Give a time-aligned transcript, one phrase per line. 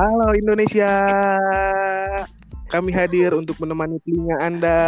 [0.00, 1.04] Halo Indonesia.
[2.72, 4.80] Kami hadir untuk menemani telinga Anda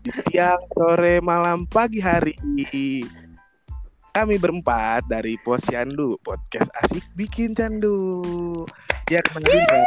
[0.00, 2.32] di siang, sore, malam, pagi hari.
[4.16, 8.64] Kami berempat dari Posyandu, podcast asik bikin candu.
[9.12, 9.84] Ya kenalin ya.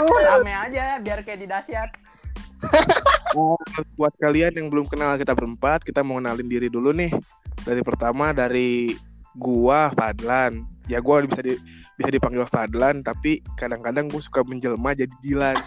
[0.00, 1.92] Oh, rame aja biar kayak di dasyat.
[3.36, 3.60] Oh,
[4.00, 7.12] buat kalian yang belum kenal kita berempat, kita mau kenalin diri dulu nih.
[7.68, 8.96] Dari pertama dari
[9.36, 10.64] gua Fadlan.
[10.90, 11.56] Ya gua bisa di,
[11.96, 15.58] bisa dipanggil Fadlan, tapi kadang-kadang gua suka menjelma jadi Dilan.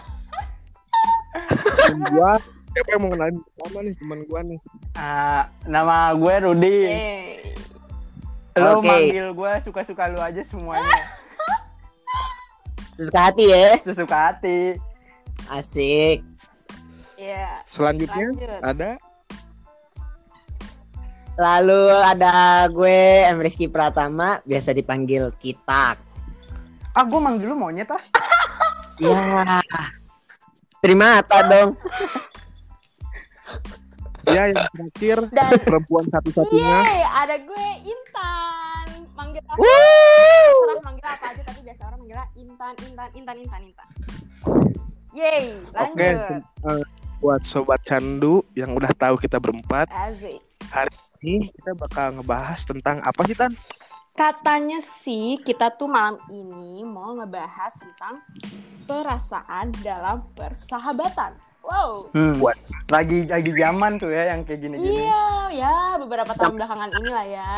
[1.86, 2.38] Dan gua
[2.76, 4.60] siapa yang mau kenalin pertama nih teman gua nih.
[4.96, 6.80] Ah, nama gue Rudi.
[6.88, 7.55] Yeay.
[8.55, 8.88] Lu Oke.
[8.88, 10.96] manggil gue suka-suka lu aja semuanya.
[12.96, 13.76] Sesuka hati ya.
[13.84, 14.80] Sesuka hati.
[15.52, 16.24] Asik.
[17.20, 17.60] Iya.
[17.68, 18.63] Selanjutnya Lanjut.
[18.63, 18.90] ada
[21.35, 23.43] Lalu ada gue M.
[23.43, 25.99] Rizky Pratama, biasa dipanggil Kitak.
[26.96, 27.99] Ah, gue manggil lu monyet ah.
[28.96, 29.60] Ya.
[30.79, 31.76] Terima mata dong.
[34.26, 36.63] ya yang terakhir Dan perempuan satu-satunya.
[36.63, 38.88] Yeay, ada gue Intan.
[39.20, 39.60] Manggil apa?
[39.60, 43.88] Terserah manggil apa aja tapi biasa orang manggilnya Intan, Intan, Intan, Intan, Intan.
[45.12, 45.99] Yeay, lanjut.
[45.99, 46.07] Oke,
[46.71, 46.84] eh,
[47.20, 50.40] buat sobat candu yang udah tahu kita berempat, Asik.
[51.26, 53.51] Ini kita bakal ngebahas tentang apa sih Tan?
[54.15, 58.21] Katanya sih kita tuh malam ini mau ngebahas tentang
[58.85, 61.34] perasaan dalam persahabatan.
[61.65, 62.13] Wow.
[62.13, 62.37] Hmm.
[62.37, 62.55] Buat.
[62.93, 65.09] Lagi lagi zaman tuh ya yang kayak gini-gini.
[65.09, 67.51] Iya, ya beberapa tahun belakangan inilah ya.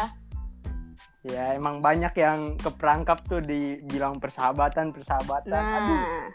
[1.27, 5.59] Ya, emang banyak yang keperangkap tuh dibilang persahabatan, persahabatan.
[5.59, 5.91] Aduh.
[5.91, 6.31] Nah,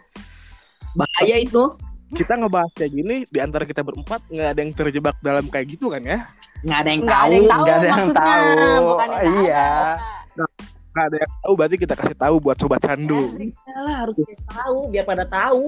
[0.92, 1.72] Bahaya itu.
[2.12, 5.88] Kita ngebahas kayak gini di antara kita berempat nggak ada yang terjebak dalam kayak gitu
[5.88, 6.28] kan ya?
[6.60, 7.24] Nggak ada yang nggak tahu.
[7.24, 8.82] ada yang tahu nggak ada yang tahu.
[8.84, 9.64] bukan yang nggak Iya.
[9.64, 10.44] ada.
[10.92, 13.20] Nggak ada yang tahu berarti kita kasih tahu buat sobat candu.
[13.32, 13.50] Asik.
[13.72, 15.64] lah harus dikasih tahu biar pada tahu.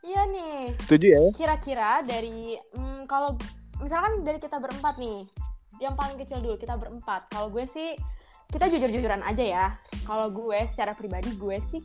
[0.00, 0.60] Iya nih.
[0.84, 1.22] Setuju ya?
[1.32, 3.40] Kira-kira dari hmm, kalau
[3.80, 5.24] misalkan dari kita berempat nih,
[5.80, 7.32] yang paling kecil dulu kita berempat.
[7.32, 7.96] Kalau gue sih
[8.52, 9.66] kita jujur-jujuran aja ya.
[10.04, 11.80] Kalau gue secara pribadi gue sih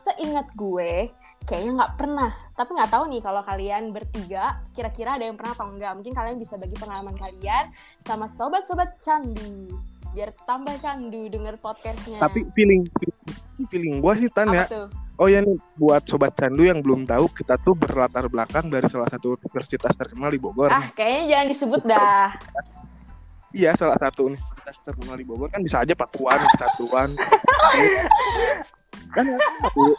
[0.00, 1.10] seingat gue
[1.46, 2.30] kayaknya nggak pernah.
[2.56, 5.92] Tapi nggak tahu nih kalau kalian bertiga kira-kira ada yang pernah apa enggak.
[5.96, 7.64] Mungkin kalian bisa bagi pengalaman kalian
[8.04, 9.76] sama sobat-sobat candu.
[10.10, 12.18] Biar tambah candu denger podcastnya.
[12.18, 12.86] Tapi feeling
[13.70, 14.66] feeling gua sih Tan ya.
[14.66, 14.88] tuh?
[15.20, 19.04] Oh ya nih buat sobat candu yang belum tahu kita tuh berlatar belakang dari salah
[19.04, 20.72] satu universitas terkenal di Bogor.
[20.72, 22.32] Ah, kayaknya jangan disebut dah.
[23.52, 27.12] Iya, salah satu universitas terkenal di Bogor kan bisa aja Pakuan, Kesatuan.
[29.10, 29.96] kan tahu.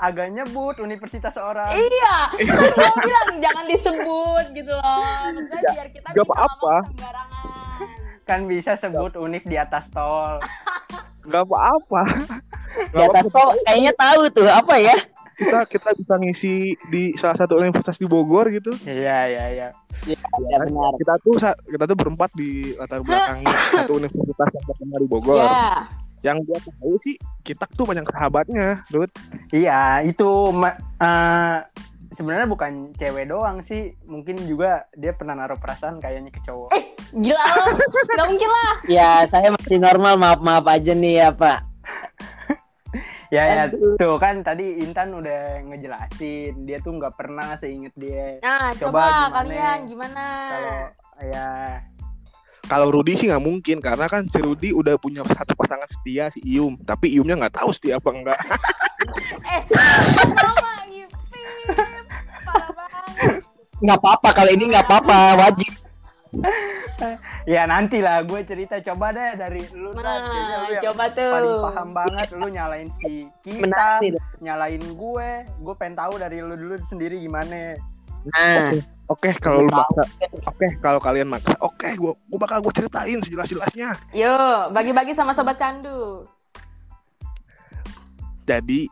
[0.00, 1.76] Agak nyebut universitas orang.
[1.78, 2.16] Iya,
[2.76, 5.00] kan gue bilang jangan disebut gitu loh.
[5.30, 6.74] Maksudnya biar kita nggak bisa apa-apa.
[6.74, 7.46] ngomong sembarangan.
[8.22, 10.42] Kan bisa sebut univ di atas tol.
[11.28, 12.02] nggak apa-apa.
[12.90, 14.96] Di atas tol kayaknya tahu tuh apa ya?
[15.42, 16.54] kita kita bisa ngisi
[16.88, 18.72] di salah satu universitas di Bogor gitu.
[18.86, 19.68] Iya, iya, iya.
[20.06, 20.92] Ya benar.
[20.96, 21.34] Kita tuh
[21.66, 23.42] kita tuh berempat di latar belakang
[23.76, 25.36] satu universitas yang terkenal di Bogor.
[25.40, 25.88] Ya,
[26.22, 29.10] Yang gua tahu sih kita tuh banyak sahabatnya, Dut.
[29.50, 30.54] Iya, itu
[31.02, 31.58] eh,
[32.14, 33.90] sebenarnya bukan cewek doang sih.
[34.06, 36.70] Mungkin juga dia pernah naruh perasaan kayaknya ke cowok.
[37.12, 37.64] gila lo.
[38.16, 38.72] Gak mungkin lah.
[38.88, 41.60] Ya saya masih normal maaf maaf aja nih ya Pak.
[43.32, 48.36] Ya, ya, tuh kan tadi Intan udah ngejelasin dia tuh nggak pernah seinget dia.
[48.44, 49.32] Nah, Coba coba, gimana?
[49.40, 50.24] kalian gimana?
[50.52, 50.80] Kalau
[51.32, 51.48] ya
[52.66, 56.40] Kalau Rudi sih nggak mungkin karena kan si Rudi udah punya satu pasangan setia si
[56.46, 58.38] Ium, tapi Iumnya nggak tahu setia apa enggak.
[59.42, 59.58] Eh,
[60.38, 60.72] sama.
[63.82, 65.72] Nggak apa-apa kalau ini nggak apa-apa wajib.
[67.44, 70.22] ya nanti lah gue cerita coba deh dari lu Nah,
[70.70, 71.62] yang coba paling tuh.
[71.66, 75.28] paham banget lu nyalain si kita, Menarik nyalain gue.
[75.60, 77.74] Gue pengen tahu dari lu dulu sendiri gimana.
[78.22, 78.78] Nah,
[79.10, 80.08] Oke, kalau lu maksa,
[80.48, 83.98] oke kalau kalian maksa, oke gua gua bakal gua ceritain sejelas-jelasnya.
[84.16, 86.24] Yuk, bagi-bagi sama sobat candu.
[88.48, 88.88] Jadi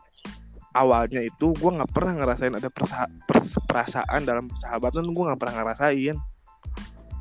[0.77, 5.55] awalnya itu gua nggak pernah ngerasain ada persa- pers- perasaan dalam persahabatan, gua nggak pernah
[5.63, 6.15] ngerasain.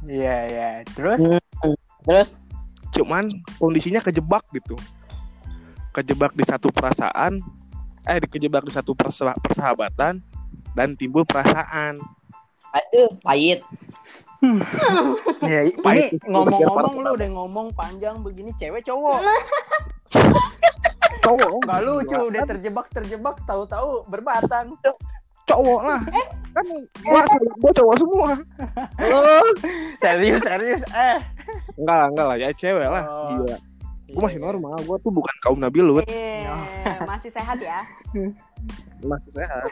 [0.04, 0.70] Iya, iya.
[0.92, 1.18] Terus
[2.04, 2.28] terus
[2.90, 4.74] Cuman kondisinya kejebak gitu,
[5.94, 7.38] kejebak di satu perasaan,
[8.02, 10.18] eh kejebak di satu persa- persahabatan
[10.72, 11.98] dan timbul perasaan.
[12.70, 13.60] aduh pahit.
[15.42, 16.16] ya, ini Pahit.
[16.24, 19.20] ngomong-ngomong lu udah ngomong panjang begini cewek cowok.
[21.20, 24.72] Cowok Gak lucu udah terjebak terjebak tahu-tahu berbatang.
[25.44, 26.00] cowok lah.
[26.50, 26.66] Kan
[27.02, 27.20] gua
[27.58, 28.30] gua cowok semua.
[29.02, 29.44] Oh,
[29.98, 31.18] Serius serius eh.
[31.76, 33.04] Enggak, enggak lah, ya cewek lah.
[33.04, 33.28] Oh.
[33.36, 33.58] Gila.
[34.10, 36.42] gue masih normal gue tuh bukan kaum nabi lut Eh,
[37.06, 37.86] masih sehat ya.
[39.00, 39.70] masih sehat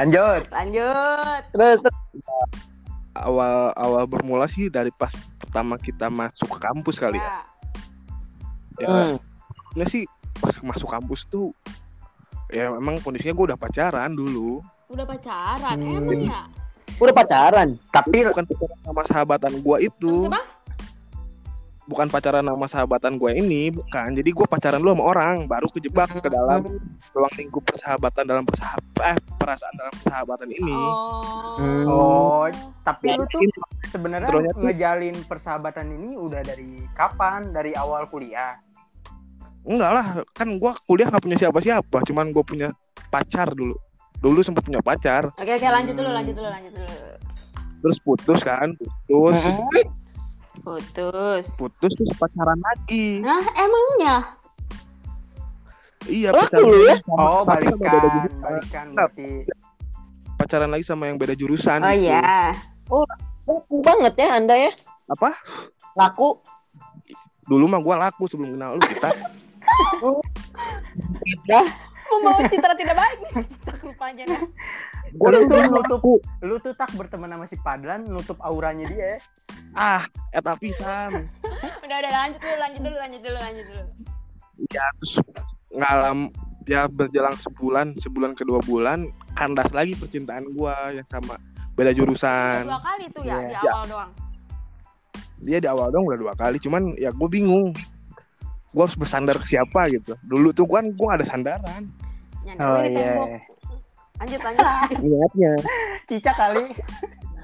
[0.00, 0.42] Lanjut.
[0.50, 1.42] Lanjut.
[1.52, 1.96] Terus, terus.
[3.12, 7.44] awal awal bermula sih dari pas pertama kita masuk ke kampus kali ya,
[8.80, 8.88] Ya.
[8.88, 9.16] ya Hmm.
[9.76, 10.02] Nggak sih
[10.40, 11.52] pas masuk kampus tuh
[12.48, 16.04] ya memang kondisinya gue udah pacaran dulu Udah pacaran, Hmm.
[16.04, 16.44] emang ya?
[17.00, 17.68] Udah pacaran.
[17.88, 20.42] Tapi bukan pacaran sama sahabatan gue itu Sama siapa?
[21.92, 26.08] Bukan pacaran sama sahabatan gue ini bukan jadi gue pacaran dulu sama orang baru kejebak
[26.16, 26.64] ke dalam
[27.12, 31.60] ruang lingkup persahabatan dalam persahabat eh, perasaan dalam persahabatan ini Oh.
[31.60, 31.84] Hmm.
[31.84, 32.44] Oh,
[32.80, 33.44] tapi lu tuh
[33.84, 37.52] sebenarnya ngejalin persahabatan ini udah dari kapan?
[37.52, 38.56] Dari awal kuliah.
[39.62, 42.68] enggak lah kan gue kuliah nggak punya siapa-siapa cuman gue punya
[43.08, 43.76] pacar dulu
[44.18, 46.18] dulu sempat punya pacar Oke oke lanjut dulu Hmm.
[46.18, 46.96] lanjut dulu lanjut dulu.
[47.78, 48.74] terus putus kan
[49.06, 50.01] putus Hmm.
[50.62, 51.44] Putus.
[51.54, 54.16] putus terus pacaran lagi Nah emangnya?
[56.04, 56.96] iya pacaran ya?
[57.08, 58.40] Oh, tapi sama beda balikan, jurusan.
[58.40, 59.28] balikan berarti.
[60.34, 62.02] pacaran lagi sama yang beda jurusan Oh gitu.
[62.04, 62.54] iya.
[63.42, 64.72] Laku banget ya Anda ya.
[65.08, 65.30] apa
[65.92, 66.38] Laku.
[67.42, 69.10] dulu mah gue laku sebelum kenal lu kita
[71.44, 71.66] Dah.
[72.04, 73.34] Membawa citra tidak baik nih.
[73.80, 74.24] Rupanya.
[74.26, 74.38] ya.
[75.12, 76.04] gue Lu tuh nutup,
[76.40, 79.16] lu tuh tak berteman sama si Padlan, nutup auranya dia.
[79.72, 79.98] Ya.
[79.98, 81.10] ah eta pisan
[81.84, 83.84] Udah udah lanjut dulu lanjut dulu lanjut dulu lanjut dulu.
[84.70, 85.14] ya terus
[85.70, 86.18] ngalam
[86.64, 91.36] ya berjalan sebulan sebulan kedua bulan kandas lagi percintaan gue yang sama
[91.72, 93.48] beda jurusan Dua kali tuh ya Iya.
[93.48, 93.72] di Ya.
[93.72, 94.10] awal doang.
[95.38, 97.72] dia di awal dong udah dua kali cuman ya gue bingung
[98.70, 101.82] gue harus bersandar ke siapa gitu dulu tuh kan gue ada sandaran
[102.58, 103.38] Oh di iya.
[104.18, 104.64] Lanjut lanjut.
[104.66, 104.98] lanjut.
[104.98, 105.52] niatnya
[106.04, 106.64] Cica kali.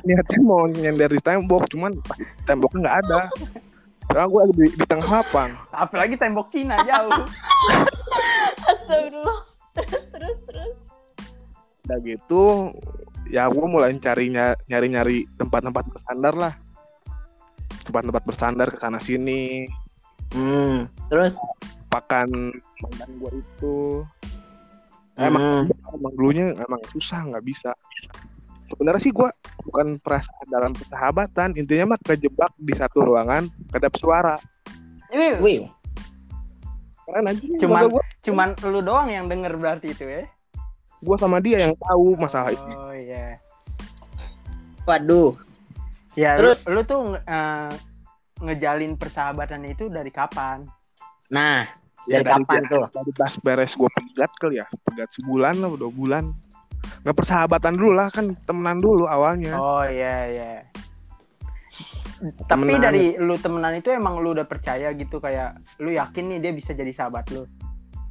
[0.08, 1.92] Niatnya mau nyender di tembok cuman
[2.48, 3.20] temboknya nggak ada
[4.08, 7.12] karena gue di, di tengah lapang Apalagi tembok Cina jauh.
[8.72, 9.38] Astagfirullah.
[9.76, 10.72] Terus terus terus.
[11.84, 12.42] udah gitu
[13.28, 16.54] ya gue mulai cari nyari nyari tempat-tempat bersandar lah
[17.84, 19.68] tempat-tempat bersandar ke sana sini
[20.28, 20.84] Hmm.
[21.08, 21.40] Terus.
[21.88, 22.28] pakan
[22.84, 24.04] mantan gue itu
[25.16, 25.32] Hmm.
[25.32, 25.44] emang
[25.96, 27.72] emang dulunya emang susah nggak bisa
[28.68, 29.28] sebenarnya sih gue
[29.64, 34.36] bukan perasaan dalam persahabatan intinya mah kejebak di satu ruangan kedap suara
[35.40, 35.64] Wih,
[37.02, 40.28] karena nanti Cuman- gue Cuman lu doang yang denger berarti itu ya.
[40.98, 43.40] gue sama dia yang tahu masalah itu Oh iya.
[44.84, 45.32] Waduh.
[46.12, 46.66] Ya, Terus?
[46.66, 47.70] lu, lu tuh eh,
[48.38, 50.66] ngejalin persahabatan itu dari kapan?
[51.30, 51.64] Nah,
[52.04, 52.84] ya dari kapan dia- tuh?
[52.90, 56.24] dari pas beres gue pegat kali ya pegat sebulan lah dua bulan
[57.02, 60.50] nggak persahabatan dulu lah kan temenan dulu awalnya Oh iya iya.
[62.18, 62.82] Tapi Temenan.
[62.82, 66.74] dari lu temenan itu emang lu udah percaya gitu kayak lu yakin nih dia bisa
[66.74, 67.46] jadi sahabat lu.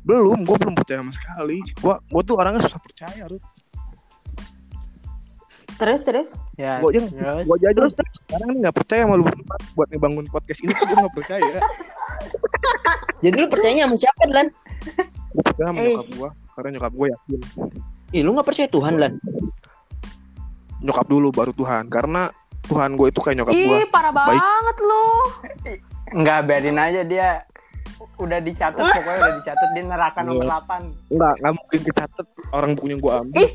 [0.02, 3.44] belum gue belum percaya sama sekali gue gue tuh orangnya susah percaya Ruth.
[5.76, 6.30] terus terus.
[6.56, 6.80] Ya.
[6.80, 7.44] gue aja terus?
[7.44, 7.92] gue aja terus
[8.24, 9.28] sekarang nih nggak percaya sama lu
[9.76, 11.60] buat ngebangun podcast ini gue nggak percaya
[13.18, 14.48] Jadi lu percayanya sama siapa, Lan?
[15.28, 15.86] gue percaya sama Eh.
[15.92, 17.40] nyokap gue karena nyokap gue yakin
[18.10, 19.14] Ih, lu gak percaya Tuhan, Lan?
[20.78, 22.30] nyokap dulu baru Tuhan karena
[22.64, 24.38] Tuhan gue itu kayak nyokap gue Ih, parah Baik.
[24.38, 25.06] banget lu.
[26.14, 27.28] Enggak biarin aja dia
[28.14, 31.10] udah dicatat pokoknya udah dicatat di neraka nomor 8.
[31.10, 33.50] nggak nggak mungkin kecatet orang bukunya gue ambil Eh,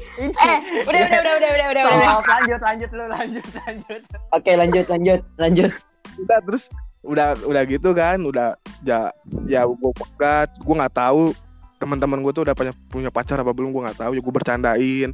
[0.82, 1.82] udah udah udah udah udah udah.
[1.84, 1.94] udah.
[2.10, 4.00] Stop, lanjut lanjut lu lanjut lanjut.
[4.30, 5.70] Oke, lanjut, lanjut, lanjut.
[6.18, 6.64] udah terus
[7.02, 8.48] udah udah gitu kan udah
[8.82, 9.10] ya
[9.44, 11.30] ya gue pegat gue nggak tahu
[11.82, 15.10] teman-teman gue tuh udah punya punya pacar apa belum gue nggak tahu ya gue bercandain.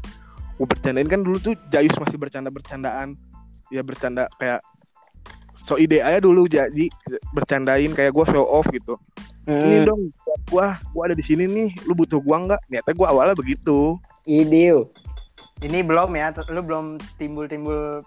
[0.60, 3.16] Gue bercandain kan dulu tuh Jayus masih bercanda bercandaan
[3.72, 4.60] ya bercanda kayak
[5.56, 6.92] so ide aja dulu jadi
[7.32, 9.00] bercandain kayak gue show off gitu.
[9.48, 10.00] Ini Hmm, dong
[10.52, 12.68] gua gua ada di sini nih lu butuh gua nggak?
[12.68, 13.96] Niatnya gua awalnya begitu.
[14.28, 14.76] Ide.
[15.64, 18.04] Ini belum ya, lu belum timbul-timbul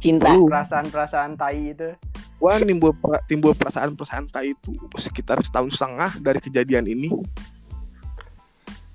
[0.00, 0.32] cinta.
[0.32, 0.48] Lu.
[0.48, 1.92] perasaan-perasaan tai itu.
[2.40, 2.90] gua timbul
[3.30, 7.14] timbul perasaan perasaan tai itu sekitar setahun setengah dari kejadian ini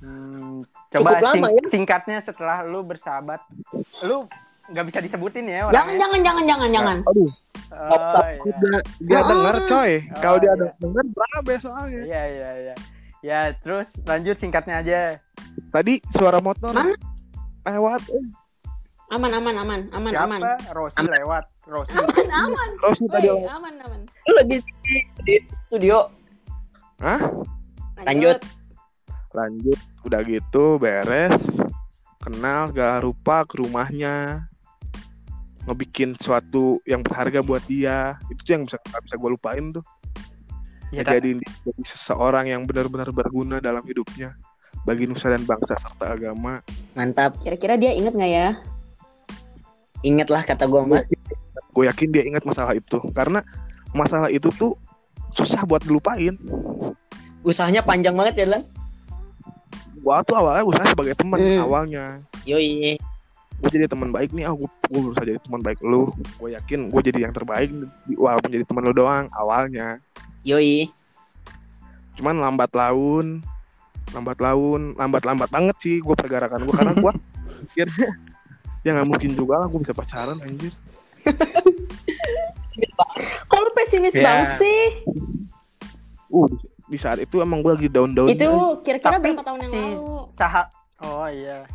[0.08, 1.64] Hmm, Cukup coba lama, sing- ya?
[1.68, 3.44] singkatnya setelah lu bersahabat,
[4.02, 4.24] lu
[4.66, 6.00] nggak bisa disebutin ya Jangan orangnya.
[6.00, 6.98] jangan jangan jangan jangan.
[7.04, 7.32] aduh
[7.68, 8.40] Oh, iya.
[8.56, 9.28] dia, dia Ah.
[9.28, 10.56] denger coy Oh, kalau dia iya.
[10.56, 12.76] ada denger berapa soalnya Iya iya iya.
[13.20, 15.00] Ya terus lanjut singkatnya aja.
[15.70, 16.96] tadi suara motor Mana?
[17.66, 18.24] lewat eh,
[19.10, 20.24] Aman aman aman aman Siapa?
[20.26, 20.40] aman.
[20.72, 21.44] Rosi lewat.
[21.66, 21.92] Rosi.
[21.94, 22.70] Aman aman.
[22.78, 24.02] Rosi tadi aman aman.
[24.04, 24.96] Lu lagi di
[25.26, 25.36] di
[25.66, 26.08] studio.
[26.98, 27.20] Hah?
[27.98, 28.06] Lanjut.
[28.06, 28.38] lanjut
[30.02, 31.62] udah gitu beres
[32.18, 34.48] kenal segala rupa ke rumahnya
[35.70, 39.86] ngebikin sesuatu yang berharga buat dia itu tuh yang bisa nggak bisa gue lupain tuh
[40.88, 44.40] Ya, Ngejadiin dia jadi seseorang yang benar-benar berguna dalam hidupnya
[44.88, 46.64] bagi nusa dan bangsa serta agama.
[46.96, 47.36] Mantap.
[47.44, 48.50] Kira-kira dia inget nggak ya?
[50.00, 51.04] Ingatlah kata gua mah.
[51.76, 53.44] Gue yakin dia ingat masalah itu karena
[53.92, 54.80] masalah itu tuh
[55.36, 56.40] susah buat dilupain.
[57.44, 58.64] Usahanya panjang banget ya, Lan.
[60.08, 61.68] Gua tuh awalnya usaha sebagai teman Hmm.
[61.68, 62.24] awalnya.
[62.48, 62.96] Yoi.
[63.58, 66.16] Gue jadi teman baik nih, ah gue, gue berusaha jadi teman baik lu.
[66.40, 67.68] Gue yakin gue jadi yang terbaik
[68.16, 70.00] walaupun jadi teman lu doang awalnya.
[70.48, 70.88] Yoi.
[72.16, 73.44] Cuman lambat laun,
[74.16, 77.12] lambat laun, lambat lambat banget sih gue pergerakan gue karena gue
[77.68, 78.08] akhirnya
[78.88, 80.72] ya nggak mungkin juga lah gue bisa pacaran anjir.
[83.52, 84.24] Lu pesimis Ya.
[84.24, 84.82] banget sih?
[86.30, 86.48] Uh
[86.88, 88.28] di saat itu emang gue lagi down-down.
[88.28, 88.50] Itu
[88.82, 90.08] kira-kira Tapi berapa tahun yang si lalu?
[90.32, 90.68] Sahab.
[91.00, 91.68] Oh iya.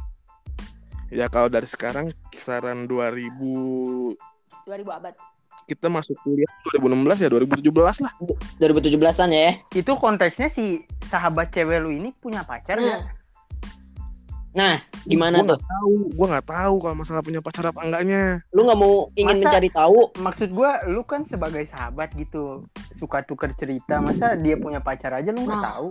[1.08, 4.16] Ya kalau dari sekarang kisaran 2000
[4.64, 5.14] 2000 abad.
[5.62, 7.70] kita masuk kuliah 2016 ya 2017
[8.02, 8.12] lah.
[8.58, 9.50] 2017-an ya.
[9.70, 12.88] Itu konteksnya si sahabat cewek lu ini punya pacar Hmm.
[12.88, 12.98] ya?
[14.52, 15.48] Nah, gimana Gua tuh?
[15.48, 18.44] nggak tahu, gue nggak tahu kalau masalah punya pacar apa enggaknya.
[18.50, 19.98] Lu nggak mau ingin Masa- mencari tahu?
[20.14, 22.60] Maksud gua lu kan sebagai sahabat gitu
[22.92, 25.66] suka tuker cerita masa dia punya pacar aja lu nggak Nah.
[25.70, 25.88] tahu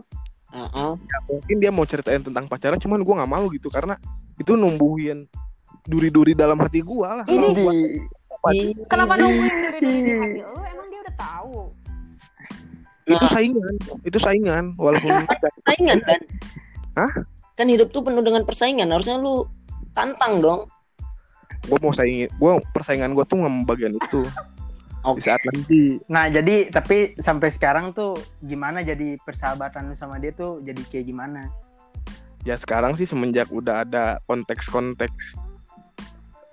[0.52, 0.92] Heeh.
[1.00, 3.96] Ya, mungkin dia mau ceritain tentang pacaran, cuman gue nggak mau gitu karena
[4.36, 5.24] itu numbuhin
[5.82, 7.24] duri-duri dalam hati gue lah.
[7.24, 7.64] Ini di
[8.52, 10.52] Ih, kenapa nungguin diri di hati lu?
[10.60, 11.56] Emang dia udah tahu.
[13.06, 15.14] Itu saingan, itu saingan walaupun
[15.64, 16.20] persaingan kan?
[16.96, 17.12] Hah?
[17.62, 18.90] Kan hidup tuh penuh dengan persaingan.
[18.90, 19.46] Harusnya lu
[19.94, 20.62] tantang dong.
[21.62, 24.26] gue mau saingin, gue persaingan gue tuh nggak bagian itu
[25.06, 25.22] di Oke.
[25.22, 26.02] saat nanti.
[26.10, 31.06] Nah jadi tapi sampai sekarang tuh gimana jadi persahabatan lu sama dia tuh jadi kayak
[31.06, 31.54] gimana?
[32.42, 35.38] Ya sekarang sih semenjak udah ada konteks-konteks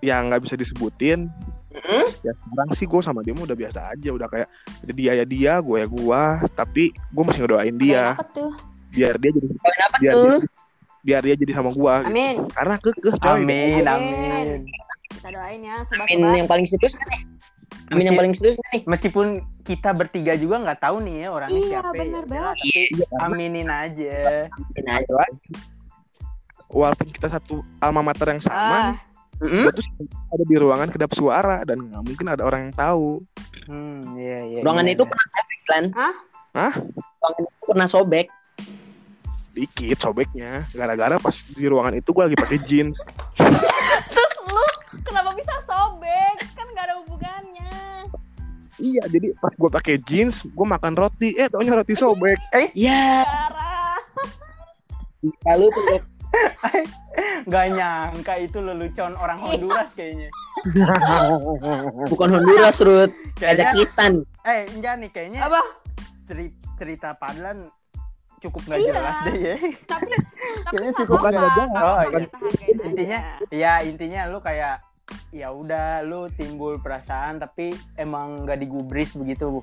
[0.05, 1.33] yang nggak bisa disebutin,
[1.73, 2.07] Mm-mm.
[2.21, 4.49] ya sekarang sih gue sama dia mah udah biasa aja, udah kayak
[4.93, 6.23] dia ya dia, gue ya gue,
[6.53, 8.53] tapi gue masih ngedoain dia Apa tuh?
[8.93, 9.47] biar dia jadi
[10.01, 10.23] biar tuh?
[10.29, 10.37] dia,
[11.09, 11.95] biar dia jadi sama gue.
[12.05, 12.45] Amin.
[12.53, 13.41] Karena kekeh coy.
[13.41, 14.29] Amin Amin.
[14.29, 14.49] amin.
[15.09, 17.23] Kita doain ya sobat Amin yang paling serius kan nih?
[17.89, 18.81] Amin yang Meski- paling serius nih?
[18.85, 19.27] Meskipun
[19.65, 22.29] kita bertiga juga nggak tahu nih ya orangnya Iya, siapa bener ya.
[22.29, 22.55] banget.
[22.55, 24.17] Tapi Iya, aminin aja.
[24.53, 25.13] Amin aja.
[26.69, 28.95] walaupun kita satu alma mater yang sama, Ah,
[29.41, 29.65] Mm-mm.
[29.65, 29.85] gue tuh
[30.29, 33.25] ada di ruangan kedap suara dan nggak mungkin ada orang yang tahu.
[33.65, 34.61] Hmm, iya iya.
[34.61, 35.09] Ruangan iya, itu iya.
[35.09, 35.59] pernah sobek?
[35.95, 36.15] Hah?
[36.53, 36.73] Hah?
[37.19, 38.27] Ruangan itu pernah sobek.
[39.59, 42.95] Dikit sobeknya, gara-gara pas di ruangan itu gue lagi pakai jeans.
[44.07, 44.65] Terus lu
[45.03, 46.39] kenapa bisa sobek?
[46.55, 48.07] Kan gak ada hubungannya.
[48.79, 52.39] Iya, jadi pas gue pakai jeans, gue makan roti, eh taunya roti sobek.
[52.79, 53.99] Ya, Darah.
[55.43, 55.99] lalu pakai
[57.49, 60.31] Nggak nyangka itu lelucon orang Honduras kayaknya.
[62.07, 63.11] bukan Honduras, Ruth.
[63.35, 64.23] Kazakhstan.
[64.47, 65.61] eh enggak nih kayaknya Apa?
[66.25, 67.69] ceri- cerita Padlan
[68.39, 68.93] cukup nggak Iya.
[68.93, 69.57] jelas deh ya.
[69.57, 70.13] Tapi tapi
[70.69, 71.17] Kayaknya cukup.
[71.19, 71.43] Nggak
[71.75, 72.29] Oh, apa-apa, iya.
[72.85, 73.47] Intinya aja.
[73.51, 74.77] ya intinya lu kayak
[75.31, 79.61] ya udah lu timbul perasaan tapi emang nggak digubris begitu.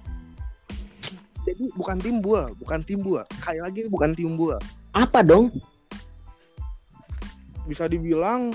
[1.45, 3.21] Jadi bukan tim gue, bukan tim gue.
[3.39, 4.57] Kayak lagi bukan tim gue.
[4.91, 5.53] Apa dong?
[7.65, 8.49] Bisa dibilang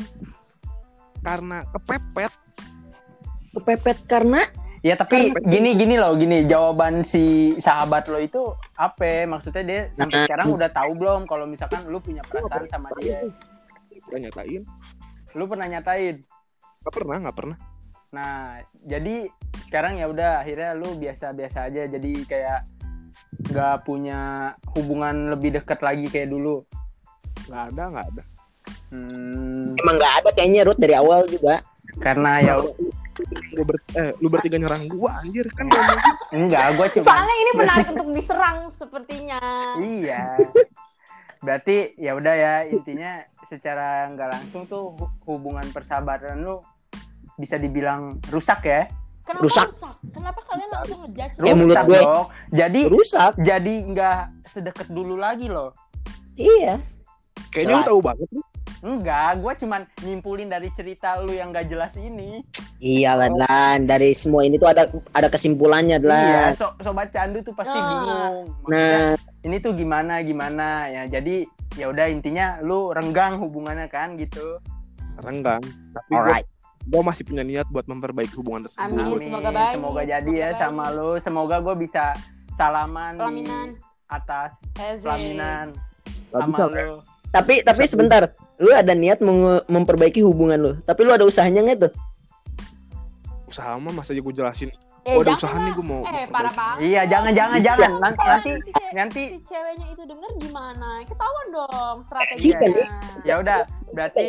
[1.21, 2.33] karena kepepet.
[3.53, 4.43] Kepepet karena
[4.81, 9.29] Ya tapi gini gini loh gini jawaban si sahabat lo itu apa?
[9.29, 13.21] Maksudnya dia sampai sekarang udah tahu belum kalau misalkan lu punya perasaan sama dia.
[14.09, 14.65] Udah nyatain.
[15.37, 16.25] Lu pernah nyatain.
[16.81, 17.57] Gak pernah, gak pernah.
[18.11, 19.29] Nah, jadi
[19.69, 22.61] sekarang ya udah akhirnya lu biasa-biasa aja jadi kayak
[23.53, 26.65] nggak punya hubungan lebih dekat lagi kayak dulu.
[27.53, 28.23] Gak ada, gak ada.
[28.91, 31.63] Hmm, emang nggak ada kayaknya Ruth dari awal juga.
[31.99, 32.55] karena ya
[33.51, 36.15] Lu, ber, eh, lu bertiga nyerang gue anjir kan gak mungkin.
[36.33, 39.41] enggak, gue cuma Soalnya ini menarik untuk diserang sepertinya.
[39.77, 40.21] iya.
[41.41, 46.61] Berarti ya udah ya intinya secara nggak langsung tuh hu- hubungan persahabatan lu
[47.35, 48.85] bisa dibilang rusak ya.
[49.21, 49.67] Kenapa Rusak.
[49.69, 49.95] rusak?
[50.11, 51.35] Kenapa kalian langsung ngejudge?
[51.39, 52.27] Eh, menurut Rusak gue- dong.
[52.51, 53.33] Jadi Rusak.
[53.39, 55.71] jadi nggak sedekat dulu lagi loh.
[56.35, 56.77] Iya.
[57.49, 58.45] Kayaknya lu tahu banget nih.
[58.81, 62.41] Enggak, gue cuman nyimpulin dari cerita lu yang gak jelas ini.
[62.77, 63.79] Iya Lan, Lan.
[63.85, 66.09] Dari semua ini tuh ada ada kesimpulannya Iya,
[66.47, 66.51] Lan.
[66.57, 67.85] so, sobat candu tuh pasti Ah.
[67.85, 68.37] bingung.
[68.63, 69.09] Maksudnya, Nah,
[69.43, 71.03] ini tuh gimana gimana ya.
[71.07, 71.45] Jadi
[71.75, 74.57] ya udah intinya lu renggang hubungannya kan gitu.
[75.19, 75.61] Renggang.
[75.93, 76.49] Tapi gue alright.
[76.83, 78.81] gue masih punya niat buat memperbaiki hubungan tersebut.
[78.83, 79.21] Amin.
[79.21, 80.57] semoga baik, Semoga jadi semoga ya baik.
[80.59, 81.11] sama lu.
[81.19, 82.05] Semoga gue bisa
[82.51, 83.69] salaman Pelaminan.
[83.69, 85.67] di atas pelaminan
[86.27, 86.97] Gak sama bisa, lu.
[87.31, 88.23] Tapi tapi sebentar.
[88.61, 89.19] Lu ada niat
[89.67, 90.73] memperbaiki hubungan lu.
[90.79, 91.93] Tapi lu ada usahanya nggak tuh?
[93.47, 94.71] usaha mah masa aja gue jelasin
[95.03, 95.65] Eh, oh ada usaha lah.
[95.65, 96.87] nih gue mau Eh, parah banget.
[96.87, 100.89] Iya, jangan jangan jangan nanti nanti si ce- nanti si ceweknya itu denger gimana?
[101.03, 102.07] Ketahuan dong Sih,
[102.53, 102.61] strateginya.
[102.79, 102.89] kan?
[103.25, 103.59] ya udah
[103.91, 104.27] berarti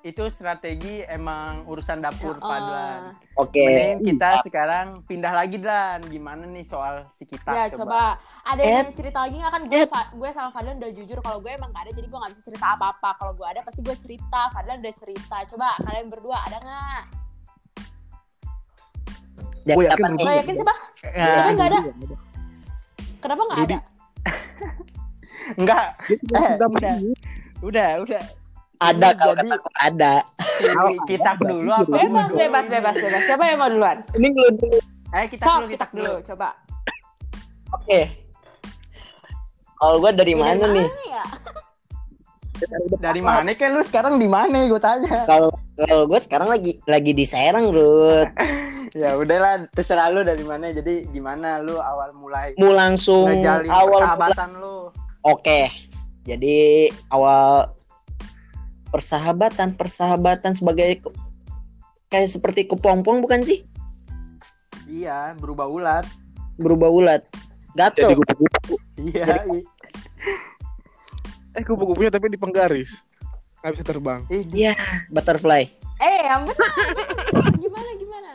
[0.00, 2.46] itu strategi emang urusan dapur Oh.
[2.46, 3.18] Padlan.
[3.34, 3.66] Oke.
[3.66, 6.06] Mending kita sekarang pindah lagi Dan.
[6.06, 7.50] Gimana nih soal si kita?
[7.50, 8.14] Ya coba.
[8.46, 8.70] Ada Ed.
[8.70, 11.70] yang mau cerita lagi nggak kan gue gue sama Fadlan udah jujur kalau gue emang
[11.70, 14.40] gak ada jadi gue nggak bisa cerita apa apa kalau gue ada pasti gue cerita
[14.54, 17.02] Fadlan udah cerita coba kalian berdua ada nggak
[19.66, 20.24] Dan Gua yakin nih?
[20.40, 20.78] yakin sih pak
[21.12, 21.80] Nah, Siapa nggak ada
[23.18, 23.78] kenapa nggak ada
[25.56, 25.86] enggak.
[26.04, 27.14] Eh.
[27.64, 28.22] Udah, udah.
[28.78, 30.12] Ada kalau jadi- kata ada.
[30.58, 31.86] Ki- Kita dulu apa?
[31.86, 32.36] bebas dulu?
[32.36, 34.78] bebas bebas bebas siapa yang mau duluan Ini lu dulu.
[35.08, 36.48] Ayo kita sok dulu, kita dulu coba
[37.70, 38.00] Oke.
[39.74, 40.88] Kalau gua dari Ya, mana nih?
[41.06, 41.24] ya?
[42.98, 45.22] Dari mana kan lu sekarang di mana gue tanya.
[45.26, 45.46] Kalau
[45.78, 48.26] kalau gue sekarang lagi lagi di Serang, Rut.
[48.96, 50.72] Ya udahlah, terserah lu dari mana.
[50.72, 53.30] Jadi gimana lu awal mulai Mau langsung
[53.68, 54.90] awal persahabatan lu?
[55.22, 55.70] Oke.
[56.24, 57.68] Jadi awal
[58.88, 61.14] persahabatan, persahabatan sebagai ke-
[62.08, 63.64] kayak seperti kepompong bukan sih?
[64.84, 66.04] Iya, berubah ulat.
[66.56, 67.22] Berubah ulat.
[67.70, 68.10] jadi Gatel.
[68.18, 69.44] kupu-kupu Iya.
[69.54, 69.68] i-
[71.54, 73.06] eh kupu-kupunya tapi di penggaris
[73.60, 74.74] nggak bisa terbang Iya,
[75.10, 75.62] butterfly.
[75.98, 78.30] eh yang benar gimana gimana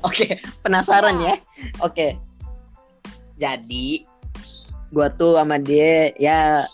[0.00, 1.28] Oke, penasaran Iya.
[1.28, 1.36] ya.
[1.84, 2.08] Oke.
[3.36, 4.08] Jadi
[4.88, 6.64] gua tuh sama dia ya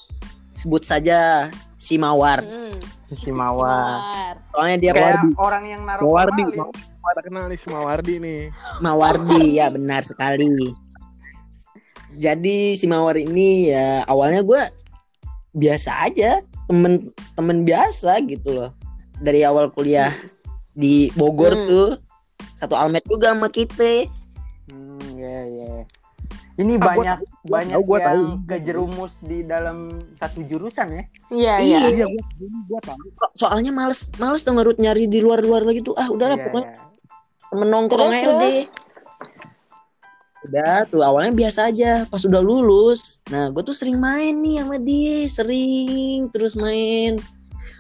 [0.50, 2.44] sebut saja si Mawar.
[2.44, 2.76] hmm.
[3.16, 4.37] si Mawar.
[4.52, 5.34] Soalnya dia Kayak Mawardi.
[5.40, 6.70] orang yang naruh Mawardi mau
[7.08, 8.40] ada kenal nih sama Wardi nih
[8.78, 10.68] Mawardi ya benar sekali.
[12.14, 14.62] Jadi si Mawar ini ya awalnya gue
[15.52, 18.70] biasa aja temen temen biasa gitu loh
[19.18, 20.12] dari awal kuliah
[20.72, 21.66] di Bogor Hmm.
[21.66, 21.88] tuh
[22.54, 24.06] satu almet juga sama kita.
[26.61, 26.76] Hmm, iya, iya.
[26.76, 28.25] Ini Ah, gua banyak tahu, gua banyak tahu, gua yang tahu.
[28.47, 29.76] kejerumus di dalam
[30.15, 31.02] satu jurusan ya.
[31.30, 31.78] iya Iya.
[31.80, 32.23] iya iya gua
[32.67, 35.95] gua tahu So- Soalnya males males tuh ngerut nyari di luar-luar lagi tuh.
[35.95, 36.84] Ah udahlah Iya, pokoknya iya.
[37.47, 38.52] temen nongkrong Terus, aja udah.
[40.41, 43.21] Udah tuh awalnya biasa aja pas udah lulus.
[43.28, 47.21] Nah gue tuh sering main nih sama dia, sering terus main.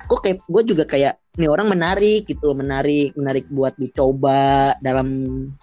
[0.06, 5.08] Kok kayak gue juga kayak nih orang menarik gitu loh, menarik, menarik buat dicoba dalam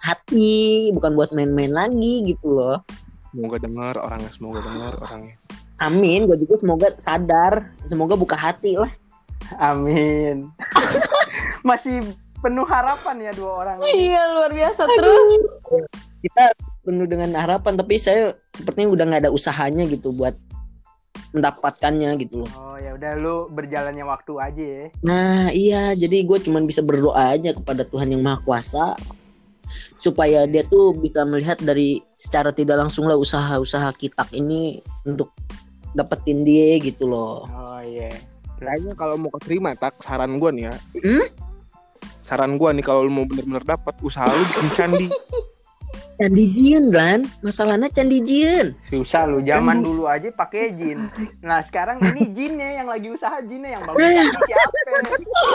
[0.00, 2.82] hati, bukan buat main-main lagi gitu loh.
[3.30, 5.36] Semoga dengar orangnya semoga dengar orangnya
[5.78, 8.90] Amin, gue juga semoga sadar, semoga buka hati lah.
[9.62, 10.50] Amin.
[11.68, 12.02] Masih
[12.42, 13.76] penuh harapan ya dua orang.
[13.86, 14.10] ini.
[14.10, 15.22] iya luar biasa terus
[16.18, 16.50] Kita
[16.82, 20.34] penuh dengan harapan, tapi saya sepertinya udah nggak ada usahanya gitu buat
[21.30, 22.50] mendapatkannya gitu loh.
[22.58, 24.84] Oh ya udah lu berjalannya waktu aja ya.
[25.06, 28.98] Nah iya jadi gue cuman bisa berdoa aja kepada Tuhan yang Maha Kuasa
[29.98, 35.34] supaya dia tuh bisa melihat dari secara tidak langsung lah usaha-usaha kita ini untuk
[35.92, 37.44] dapetin dia gitu loh.
[37.50, 38.10] Oh iya.
[38.58, 41.26] kayaknya kalau mau keterima tak saran gua nih ya Hmm?
[42.26, 45.06] saran gua nih kalau lu mau bener-bener dapat usaha lu bikin candi
[46.18, 48.74] Candi Jin kan, masalahnya Candi Jin.
[48.82, 51.06] Susah lu zaman dulu aja pakai jin.
[51.40, 54.76] Nah sekarang ini jinnya yang lagi usaha jinnya yang bagus ini siapa?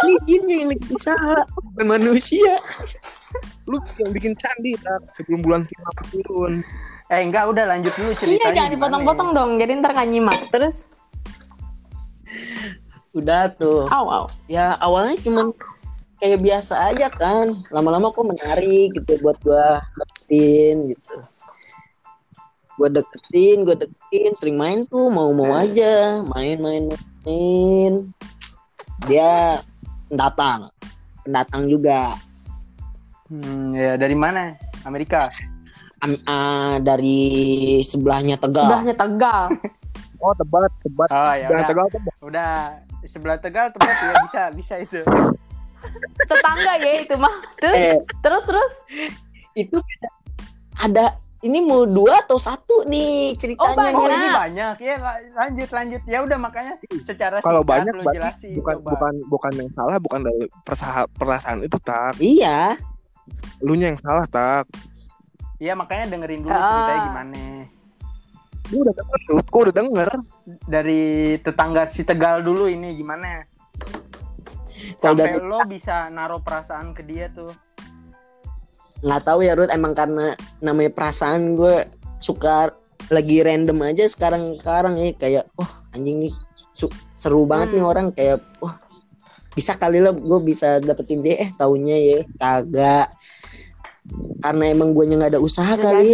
[0.02, 2.56] Ini jinnya yang lagi usaha, bukan manusia.
[3.66, 6.54] lu yang bikin candi tak sebelum bulan kiamat turun
[7.10, 8.38] Eh enggak udah lanjut dulu iya ceritanya.
[8.46, 9.36] jangan gimana dipotong-potong ya.
[9.36, 10.76] dong jadi ntar nggak nyimak terus
[13.12, 13.90] Udah tuh.
[13.90, 15.50] aw aw Ya awalnya cuman
[16.24, 17.68] kayak biasa aja kan.
[17.68, 21.16] Lama-lama kok menarik gitu buat gua deketin gitu.
[22.80, 26.88] Gua deketin, gua deketin, sering main tuh mau-mau aja, main-main
[27.28, 28.16] main.
[29.12, 29.60] Dia
[30.08, 30.72] pendatang.
[31.28, 32.16] Pendatang juga.
[33.28, 34.56] Hmm, ya dari mana?
[34.88, 35.28] Amerika.
[36.04, 38.68] Am- ah, dari sebelahnya Tegal.
[38.68, 39.56] sebelahnya tegal
[40.24, 41.70] oh tebat tebat Oh ya jangan udah.
[41.72, 42.54] tegal tebat Udah
[43.08, 45.00] sebelah Tegal tempat ya bisa bisa itu.
[46.20, 47.36] Tetangga ya itu mah.
[47.58, 48.72] Terus Eh, terus terus.
[49.54, 49.78] Itu
[50.76, 53.76] ada ini mau dua atau satu nih ceritanya.
[53.76, 53.94] banyak.
[53.94, 54.76] Oh ini banyak.
[54.80, 56.02] Ya la- lanjut lanjut.
[56.06, 58.90] Ya udah makanya secara kalau banyak lu jelasin bukan coba.
[58.90, 62.80] bukan bukan yang salah bukan dari persaha- perasaan itu tak Iya,
[63.60, 64.66] lu yang salah tak
[65.60, 66.64] Iya makanya dengerin dulu Ah.
[66.66, 67.44] ceritanya gimana.
[68.64, 70.10] Gua udah denger gua udah denger.
[70.66, 71.02] Dari
[71.38, 73.44] tetangga si Tegal dulu ini gimana
[75.00, 77.52] Kalau sampai dari- lo bisa naruh perasaan ke dia tuh.
[79.00, 81.84] Nggak tahu ya Ruth emang karena namanya perasaan gue
[82.18, 82.72] suka
[83.12, 86.34] lagi random aja sekarang sekarang ya kayak oh anjing nih
[86.72, 87.92] su- seru banget nih Hmm.
[87.92, 88.80] orang kayak wah
[89.54, 91.36] bisa kali lah gue bisa dapetin dia.
[91.38, 93.12] Eh taunya ya kagak.
[94.40, 96.12] Karena emang gue nggak ada usaha Bisa kali.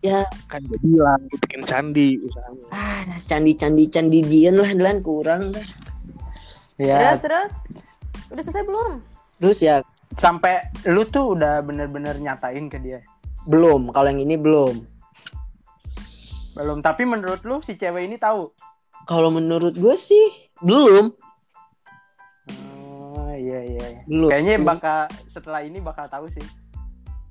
[0.00, 0.20] ya.
[0.20, 0.20] ya.
[0.48, 2.64] Kan bilang bikin candi usahanya.
[2.72, 5.64] Ah candi candi candi jian lah Dilan kurang lah
[6.80, 7.52] Ya, Terus terus.
[8.28, 8.92] Udah selesai belum?
[9.36, 9.80] terus ya
[10.16, 13.00] sampai lu tuh udah bener-bener nyatain ke dia.
[13.42, 14.84] belum kalau yang ini belum
[16.50, 18.52] Belum, tapi menurut lu si cewek ini tahu?
[19.04, 21.08] kalau menurut gue sih belum
[23.06, 23.84] Oh, iya iya.
[23.90, 24.00] iya.
[24.04, 26.44] belum Kayaknya bakal setelah ini bakal tahu sih.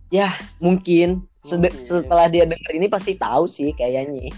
[0.09, 1.71] ya mungkin Mungkin.
[1.77, 4.33] setelah dia denger ini pasti tahu sih kayaknya Iya,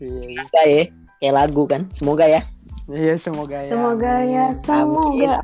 [0.00, 0.40] iya.
[0.40, 0.82] Semoga ya
[1.20, 2.40] kayak lagu kan semoga ya
[2.86, 3.68] Iya, semoga ya.
[3.68, 5.34] Semoga ya, semoga.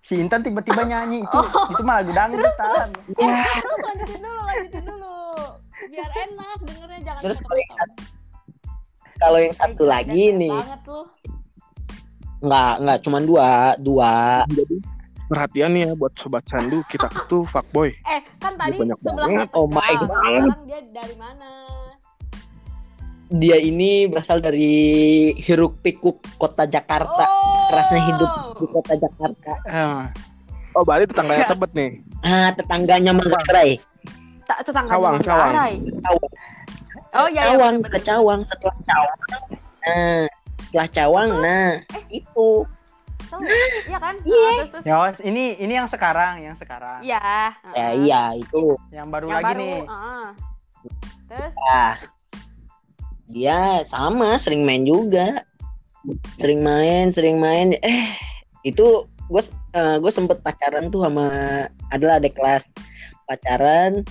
[0.00, 1.70] Si Intan tiba-tiba nyanyi itu, Oh.
[1.70, 2.88] itu mah lagu dangdutan.
[3.14, 5.18] Ya, terus lanjutin dulu, lanjutin dulu.
[5.86, 7.92] Biar enak dengernya jangan Terus potong-potong.
[9.16, 11.00] kalau yang satu Eh, lagi nih Banget lu.
[12.40, 14.12] nggak nggak cuman dua dua
[14.48, 14.76] jadi
[15.26, 19.48] perhatian nih ya buat sobat sandu kita tuh fuckboy Eh, kan tadi banget.
[19.52, 19.92] Oh my.
[19.94, 20.08] God.
[20.10, 21.48] Sekarang dia dari mana?
[23.30, 24.74] Dia ini berasal dari
[25.36, 27.70] hiruk pikuk kota Jakarta Oh.
[27.70, 30.02] kerasnya hidup di kota Jakarta Eh,
[30.72, 31.90] oh berarti tetangganya tebet nih
[32.20, 33.78] ah tetangganya Manggarai
[34.44, 35.14] Ta- tetangga Cawang.
[35.22, 35.54] Cawang.
[36.00, 36.30] Cawang
[37.12, 37.90] Oh iya, iya Cawang bener-bener.
[37.92, 39.18] ke Cawang setelah Cawang
[39.80, 40.22] nah
[40.58, 41.70] setelah Cawang nah
[42.08, 42.48] itu
[43.22, 43.58] Tahu nggak?
[43.86, 44.14] Iya kan?
[44.20, 44.34] Iya.
[44.34, 44.84] Ah, terus, terus.
[44.84, 46.98] ya, ini ini yang sekarang, yang sekarang.
[46.98, 47.54] Iya.
[47.70, 47.92] ya ah.
[47.94, 49.60] iya itu Yang baru Yang lagi baru.
[49.62, 49.78] nih.
[49.86, 50.28] ah.
[51.30, 51.94] Terus ah
[53.30, 55.46] dia sama sering main juga.
[56.36, 57.78] Sering main sering main.
[57.80, 58.10] Eh
[58.66, 59.42] itu gue
[59.74, 61.26] gue sempet pacaran tuh sama
[61.94, 62.68] adalah adik kelas.
[63.24, 64.02] Pacaran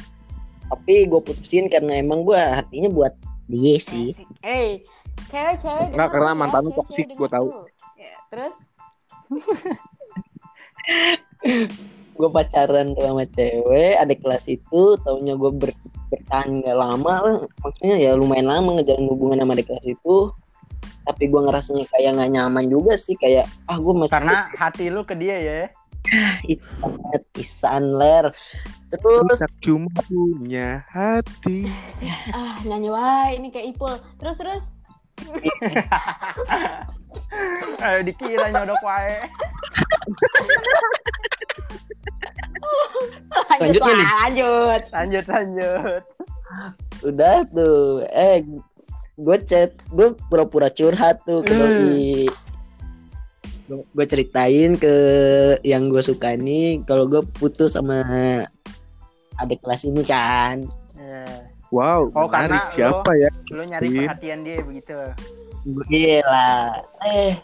[0.69, 3.13] tapi gue putusin karena emang gue hatinya buat
[3.49, 4.13] dia sih.
[4.45, 4.85] Eh,
[5.27, 7.47] cewek-cewek Nggak, karena ya, mantan lu toksik, gua tahu.
[7.97, 8.53] Ya, terus
[12.19, 15.71] gue pacaran sama cewek adik kelas itu taunya gue ber,
[16.11, 20.17] bertahan gak lama lah maksudnya ya lumayan lama ngejalan hubungan sama adik kelas itu
[21.07, 25.01] tapi gue ngerasanya kayak nggak nyaman juga sih kayak ah gue masih Karena hati lu
[25.07, 25.61] ke dia ya.
[26.51, 28.31] itu banget pisan ler
[28.89, 31.69] terus cuma punya hati
[32.37, 33.95] ah nyanyi wae ini kayak Ipul.
[34.19, 34.63] Terus terus
[37.83, 39.27] Ayo dikira nyodok wae.
[43.51, 44.07] Lanjut, Lanjut nih?
[44.17, 44.81] lanjut.
[44.89, 46.01] Lanjut lanjut.
[46.99, 48.41] udah tuh eh
[49.15, 51.61] gue chat gue pura-pura curhat tuh ke Hmm.
[51.77, 52.25] doi
[53.69, 54.93] gue ceritain ke
[55.61, 58.01] yang gue suka nih kalau gue putus sama
[59.37, 60.65] adik kelas ini kan
[60.95, 61.45] Iya.
[61.69, 64.01] wow Oh, menarik karena siapa ya Lu nyari Iya.
[64.09, 64.97] perhatian dia begitu.
[65.85, 66.49] gila
[67.05, 67.37] eh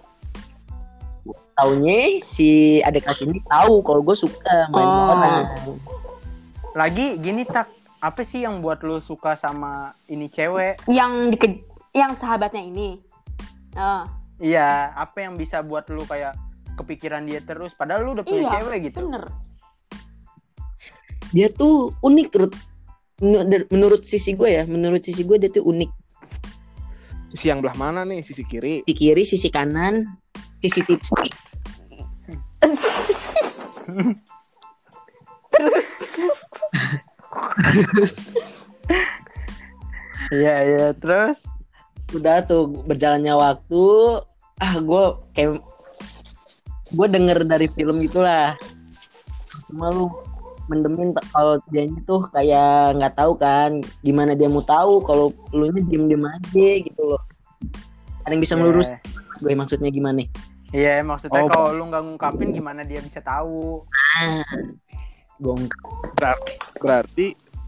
[1.56, 2.48] taunya si
[2.80, 5.10] adik kelas ini tahu kalau gue suka main Oh.
[5.10, 5.48] orang
[6.76, 10.84] Lagi gini tak apa sih yang buat lu suka sama ini cewek?
[10.86, 11.38] Yang di
[11.96, 13.00] yang sahabatnya ini.
[13.74, 14.04] Oh.
[14.36, 16.36] Iya, apa yang bisa buat lu kayak
[16.76, 19.00] kepikiran dia terus padahal lu udah punya Iya, cewek gitu.
[19.02, 19.24] Bener.
[21.32, 22.54] dia tuh unik Rut.
[23.16, 25.88] Menur- menurut sisi gue ya menurut sisi gue dia tuh unik
[27.32, 30.04] sisi yang belah mana nih sisi kiri sisi kiri sisi kanan
[30.66, 31.14] sisi tipsi
[40.34, 41.38] Iya, iya, terus?
[42.18, 43.86] Udah tuh berjalannya waktu
[44.58, 45.06] ah gue
[45.38, 45.62] kayak
[46.98, 48.58] gue denger dari film gitulah.
[49.70, 50.10] Cuma lu
[50.66, 55.86] mendemin kalau dia tuh kayak nggak tahu kan gimana dia mau tahu kalau lu nya
[55.86, 57.22] diem diem aja gitu loh.
[58.26, 58.90] Ada yang bisa melurus
[59.44, 60.26] gue maksudnya gimana
[60.72, 63.86] Iya, maksudnya Oh, kalau lu nggak ngungkapin gimana dia bisa tahu?
[65.36, 65.68] gong
[66.16, 67.28] berarti berarti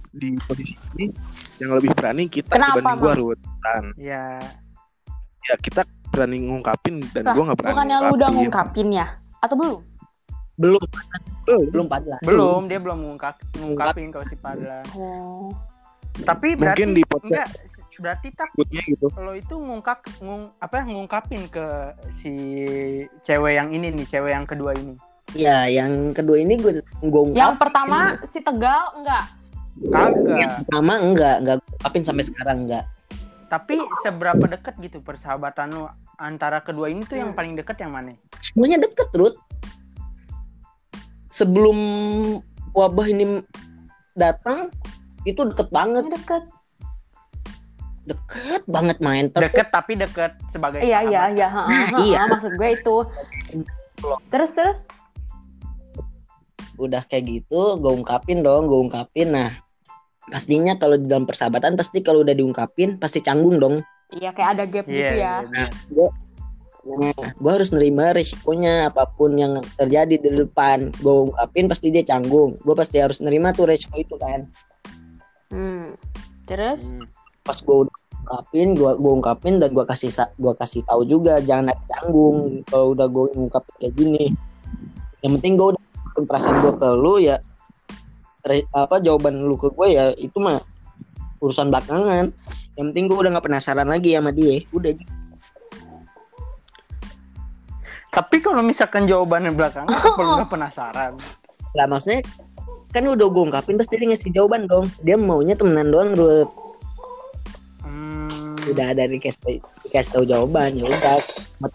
[0.10, 1.12] di posisi ini
[1.60, 3.20] yang lebih berani kita Kenapa, dibanding gua Mam?
[3.20, 3.86] Ruth Tan.
[3.94, 4.26] Iya.
[5.44, 8.88] ya kita berani ngungkapin dan Lah, gua nggak berani Bukannya lu udah ngungkapin.
[8.90, 9.08] ya?
[9.38, 9.80] Atau belum?
[10.58, 10.82] belum
[11.46, 11.66] Belum.
[11.70, 14.82] belum pada Belum, dia belum ngungkap ngungkapin kalau si Padla.
[14.96, 15.54] Oh.
[16.18, 21.50] Tapi berarti mungkin di podcast enggak berarti tak gitu lo itu ngungkap ngung, apa ngungkapin
[21.50, 21.66] ke
[22.18, 22.34] si
[23.22, 24.94] cewek yang ini nih, cewek yang kedua ini.
[25.36, 29.26] ya yang kedua ini gue gue Yang pertama si Tegal enggak.
[29.78, 30.66] Kagak.
[30.66, 32.86] pertama enggak enggak gua ungkapin sampai sekarang enggak
[33.48, 37.38] Tapi seberapa deket gitu persahabatan lo antara kedua ini tuh yang Hmm.
[37.38, 38.18] paling deket yang mana?
[38.42, 39.38] semuanya deket Ruth
[41.28, 41.78] sebelum
[42.72, 43.44] wabah ini
[44.14, 44.72] datang
[45.24, 46.44] itu deket banget deket.
[48.08, 51.48] Deket banget main terus deket tapi deket sebagai Iya iya iya.
[51.48, 52.22] ha, ha, ha, Iya.
[52.26, 52.96] Maksud gue itu.
[54.30, 54.80] Terus terus.
[56.78, 59.50] udah kayak gitu gue ungkapin dong gue ungkapin nah
[60.28, 63.82] pastinya kalau di dalam persahabatan pasti kalau udah diungkapin pasti canggung dong
[64.14, 65.34] Iya kayak ada gap Iya, gitu ya.
[65.42, 66.08] iya, iya.
[66.88, 72.06] nah gue harus nerima risikonya apa pun yang terjadi di depan gue ungkapin pasti dia
[72.06, 74.46] canggung gue pasti harus nerima tuh risiko itu kan
[75.48, 75.96] Hmm.
[76.44, 76.78] Terus?
[76.78, 77.08] Hmm.
[77.48, 77.96] Pas gue udah
[78.28, 82.92] ungkapin gue gue ungkapin dan gue kasih gua kasih tahu juga jangan ada canggung kalau
[82.92, 84.26] udah gue ungkapin kayak gini
[85.24, 85.84] yang penting gue udah
[86.28, 87.40] perasaan gue ke lu ya
[88.44, 90.60] re- apa jawaban lu ke gue ya itu mah
[91.40, 92.36] urusan belakangan
[92.76, 94.92] yang penting gue udah nggak penasaran lagi sama dia udah
[98.08, 101.14] Tapi kalau misalkan jawabannya belakangan, apa lu nggak penasaran?
[101.78, 102.26] lah maksudnya
[102.90, 106.50] kan udah gue ungkapin pasti dia ngasih jawaban dong dia maunya temenan doang Rut.
[108.68, 111.16] Udah ada dikasih dikasih tahu jawaban ya udah
[111.60, 111.68] apa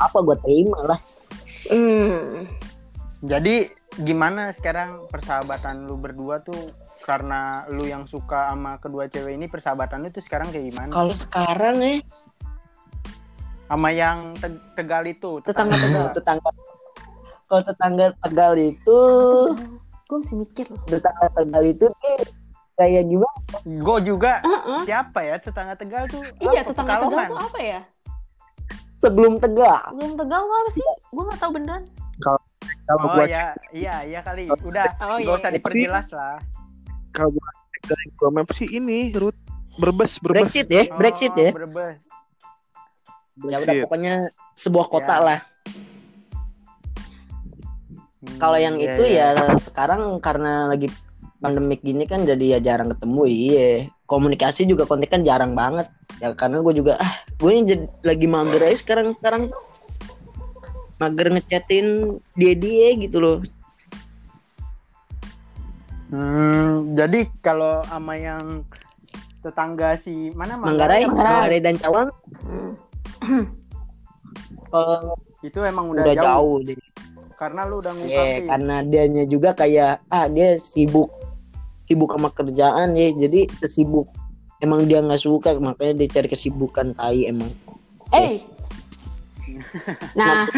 [0.00, 1.00] apa gue terima lah
[1.62, 2.48] Hmm.
[3.20, 3.68] Jadi
[4.00, 6.56] gimana sekarang persahabatan lu berdua tuh
[7.00, 10.90] karena lu yang suka sama kedua cewek ini persahabatan lu tuh sekarang kayak gimana?
[10.90, 12.00] kalau sekarang ya
[13.66, 16.06] Sama yang Te- Tegal itu, Tetangga Tegal.
[16.12, 16.50] tetangga
[17.44, 19.00] kalau tetangga tegal itu
[20.04, 20.80] Gue masih mikir loh.
[20.86, 22.14] tetangga tegal itu dia
[22.80, 24.80] kayak gimana Gue juga Heeh.
[24.82, 26.24] siapa ya tetangga Tegal tuh?
[26.38, 27.80] Iya, apa, tetangga Tegal tuh apa ya?
[28.96, 30.82] sebelum tegal Belum Tegal tuh apa sih?
[31.10, 31.82] Gue gak tahu beneran.
[32.18, 32.40] kalau
[32.90, 34.50] Oh gua iya, iya, iya kali.
[34.50, 35.56] Udah, Oh, gak iya, usah iya.
[35.56, 36.36] diperjelas lah.
[37.10, 39.38] kalau gua cek dari Google Maps sih ini Ruth
[39.76, 41.96] berbes berbes Brexit ya Oh, Brexit ya Brebes.
[43.42, 44.14] ya udah pokoknya
[44.52, 45.24] sebuah kota Ya.
[45.24, 45.40] lah
[48.20, 49.26] Hmm, kalau yang iya, itu iya.
[49.32, 50.92] ya sekarang karena lagi
[51.40, 53.68] pandemik gini kan jadi ya jarang ketemu iya
[54.04, 55.88] komunikasi juga kontak kan jarang banget
[56.20, 59.60] ya karena gue juga ah gue yang jadi lagi mager aja sekarang sekarang tuh
[61.00, 61.86] mager ngechatin
[62.36, 63.38] dia dia gitu loh
[66.10, 68.66] Hmm, jadi kalau sama yang
[69.46, 71.06] tetangga si mana Manggarai?
[71.06, 71.22] Manggarai.
[71.46, 72.08] Manggarai dan Cawang
[72.42, 73.46] Hmm.
[74.74, 76.76] kalau itu emang udah, udah, jauh, jauh, deh.
[77.38, 78.42] karena lu udah Iya, ngungkapin.
[78.50, 81.14] karena dianya juga kayak ah dia sibuk
[81.90, 84.06] sibuk sama kerjaan ya, jadi sibuk
[84.62, 87.50] emang dia nggak suka makanya dia cari kesibukan tai emang.
[88.14, 88.38] Eh.
[90.16, 90.48] Nah,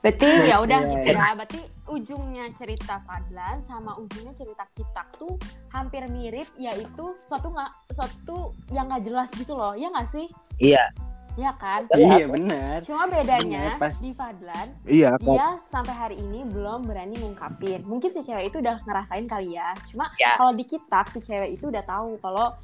[0.00, 1.36] berarti ya udah gitu ya.
[1.36, 1.60] Berarti
[1.90, 5.36] ujungnya cerita Fadlan sama ujungnya cerita kita tuh
[5.68, 9.76] hampir mirip yaitu suatu nggak suatu yang nggak jelas gitu loh.
[9.76, 10.26] Ya nggak sih?
[10.62, 10.90] Iya.
[11.38, 11.86] Ya kan?
[11.94, 12.82] Iya bener.
[12.82, 17.86] Cuma bedanya Bener, pas- di Fadlan iya kan dia sampai hari ini belum berani ngungkapin.
[17.86, 19.70] Mungkin si cewek itu udah ngerasain kali ya.
[19.86, 20.34] Cuma Ya.
[20.34, 22.58] kalau di kita si cewek itu udah tahu kalau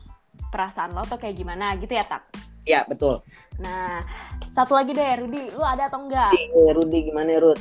[0.51, 2.27] perasaan lo tuh kayak gimana gitu ya tak.
[2.67, 3.23] Iya betul.
[3.63, 4.03] Nah,
[4.51, 6.35] satu lagi deh Rudi, lu ada atau enggak?
[6.35, 7.61] Eh, Rudi gimana Rud?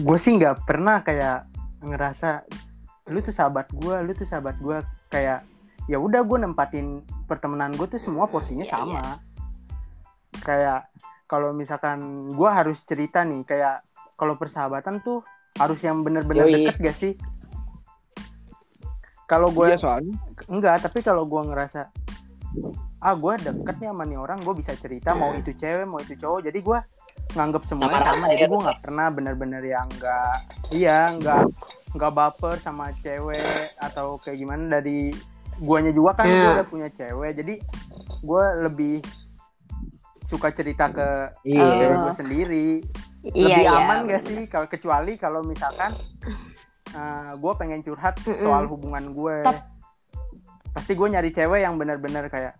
[0.00, 1.44] Gue sih nggak pernah kayak
[1.84, 2.48] ngerasa
[3.12, 4.78] lu tuh sahabat gue, lu tuh sahabat gue
[5.12, 5.44] kayak
[5.88, 9.02] ya udah gue nempatin pertemanan gue tuh semua porsinya Iya, sama.
[10.44, 10.92] Kayak
[11.24, 13.82] kalau misalkan gue harus cerita nih kayak
[14.20, 15.24] kalau persahabatan tuh
[15.56, 17.12] harus yang bener-bener deket gak sih?
[19.24, 20.14] Kalau gue Iya, soalnya.
[20.48, 21.88] Enggak tapi kalau gue ngerasa
[22.98, 26.18] ah gue deket nih sama nih orang gue bisa cerita mau itu cewek mau itu
[26.18, 26.78] cowok jadi gue
[27.36, 30.38] nganggep semuanya Sama sama jadi ya, gue nggak pernah bener-bener yang enggak
[30.74, 31.44] iya nggak
[31.94, 35.14] nggak baper sama cewek atau kayak gimana dari
[35.58, 36.38] guanya juga kan Iya.
[36.38, 37.54] gue udah punya cewek jadi
[38.20, 38.96] gue lebih
[40.24, 41.08] suka cerita ke
[41.42, 41.66] Iya.
[41.78, 42.68] cewek gue sendiri
[43.24, 43.72] Iya, lebih iya.
[43.76, 45.90] aman gak sih kalau kecuali kalau misalkan
[47.34, 48.38] gue pengen curhat Mm-mm.
[48.38, 49.36] soal hubungan gue
[50.70, 52.54] pasti gue nyari cewek yang benar-benar kayak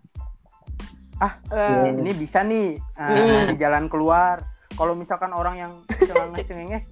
[1.51, 3.51] Eh, ini bisa nih uh, Mm.
[3.51, 4.39] di jalan keluar
[4.71, 5.71] kalau misalkan orang yang
[6.07, 6.83] cengenges cengenges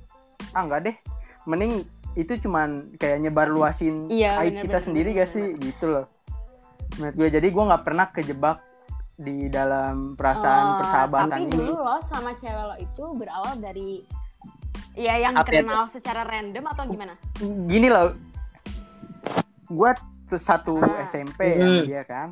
[0.51, 0.95] ah enggak deh
[1.47, 1.87] mending
[2.17, 5.45] itu cuman kayak nyebar luasin Iya, aib kita benar, sendiri benar, gak sih?
[5.61, 6.05] gitu loh.
[6.97, 8.57] Menurut gue jadi gue nggak pernah kejebak
[9.15, 11.53] di dalam perasaan oh, persahabatan tapi ini.
[11.55, 13.89] dulu lo sama cewek lo itu berawal dari
[14.93, 17.13] ya yang Apa ya, kenal secara random atau gimana?
[17.65, 18.17] gini loh.
[19.67, 19.91] Gue
[20.27, 21.01] satu Ah.
[21.03, 21.59] SMP Mm.
[21.59, 22.27] sama dia kan.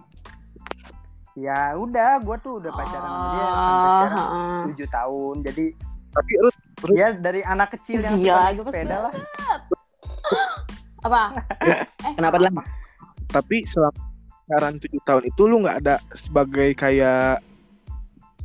[1.33, 5.35] Ya udah gue tuh udah pacaran sama dia sampai Oh, sekarang tujuh tahun.
[5.43, 5.65] Jadi
[6.09, 6.59] tapi Ruth
[6.91, 9.13] ya dari anak kecil yang Iya, suka sepeda lah
[11.05, 11.23] Apa?
[11.69, 12.51] eh, Kenapa lah?
[13.25, 13.97] tapi selama
[14.45, 17.41] pacaran tujuh tahun itu lu nggak ada sebagai kayak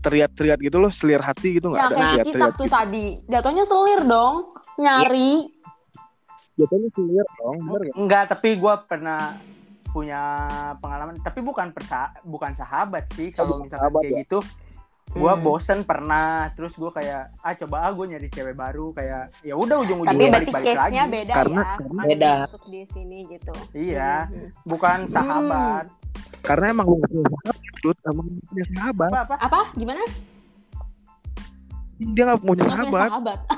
[0.01, 3.07] teriak-teriak gitu loh selir hati gitu nggak Yang ada kayak teriak-teriak tuh tadi.
[3.29, 4.35] Jatuhnya selir dong.
[4.81, 5.33] Nyari.
[6.61, 7.95] biasanya selir dong bener gak?
[7.97, 9.33] enggak tapi gue pernah
[9.97, 10.23] punya
[10.77, 14.21] pengalaman tapi bukan persa bukan sahabat sih kalau misalkan sahabat kayak ya.
[14.29, 14.39] gitu
[15.11, 15.43] gue Hmm.
[15.43, 19.77] bosen pernah terus gue kayak ah coba ah gue nyari cewek baru kayak ya udah
[19.81, 21.75] ujung-ujungnya berarti balik-balik lagi beda Karena- ya.
[21.77, 22.33] karena- Beda.
[22.45, 23.53] Masuk di sini gitu.
[23.73, 24.49] iya Hmm.
[24.65, 25.85] bukan sahabat
[26.41, 27.57] Karena emang lu gak punya sahabat.
[28.03, 29.11] Emang punya sahabat.
[29.11, 29.61] apa apa Apa?
[29.75, 30.01] Gimana?
[32.01, 33.39] Dia gak punya Nggak punya sahabat.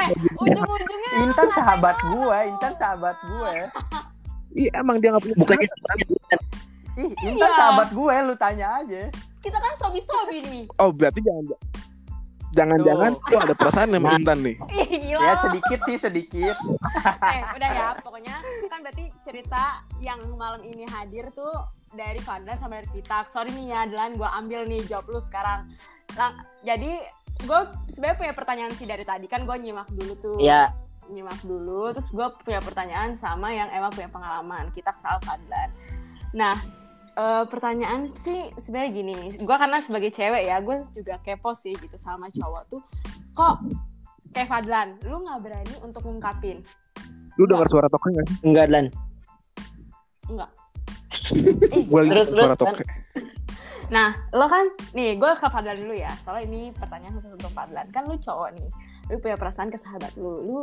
[0.00, 3.52] eh, ujung-ujungnya Intan sahabat gue Intan sahabat gue
[4.54, 5.96] Iya emang dia gak punya Bukannya sahabat.
[6.94, 7.48] ih Intan Iya.
[7.52, 9.02] sahabat gue lu tanya aja
[9.42, 10.64] kita kan sobi-sobi nih.
[10.78, 11.44] Oh berarti jangan
[12.52, 13.40] Jangan-jangan Tuh.
[13.40, 14.18] ada perasaan sama Nah.
[14.20, 14.56] Intan nih.
[14.76, 15.24] Ih, gila.
[15.24, 16.56] ya sedikit sih sedikit
[17.32, 18.36] eh, udah ya, pokoknya
[18.68, 21.48] kan berarti cerita yang malam ini hadir tuh
[21.96, 23.24] dari Fadlan sama dari Kita.
[23.32, 25.72] Sorry nih ya, Delan, gue ambil nih job lu sekarang.
[26.12, 27.00] Lang- jadi
[27.40, 30.36] gue sebenarnya punya pertanyaan sih dari tadi kan gue nyimak dulu tuh.
[30.44, 30.76] Ya,
[31.10, 35.68] nyimak dulu terus gue punya pertanyaan sama yang emang punya pengalaman kita sama Fadlan
[36.32, 36.56] nah
[37.16, 41.96] eh, pertanyaan sih sebenarnya gini gue karena sebagai cewek ya gue juga kepo sih gitu
[42.00, 42.82] sama cowok tuh
[43.32, 43.60] kok
[44.32, 46.60] kayak Fadlan lu nggak berani untuk ngungkapin
[47.40, 48.36] Lu denger suara toke gak sih?
[48.44, 48.86] enggak dan.
[50.28, 50.50] enggak
[51.88, 52.84] Gue lagi Terus, suara terus, toke.
[53.92, 54.64] Nah, lo kan,
[54.96, 56.08] nih gue ke Fadlan dulu ya.
[56.24, 57.88] Soalnya ini pertanyaan khusus untuk Fadlan.
[57.92, 58.68] Kan lu cowok nih,
[59.12, 60.40] lu punya perasaan ke sahabat lu.
[60.44, 60.58] Lu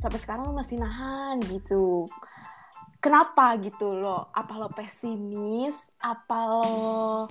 [0.00, 2.08] sampai sekarang lu masih nahan gitu.
[3.02, 4.30] Kenapa gitu lo?
[4.30, 5.74] Apa lo pesimis?
[5.98, 7.26] Apa lo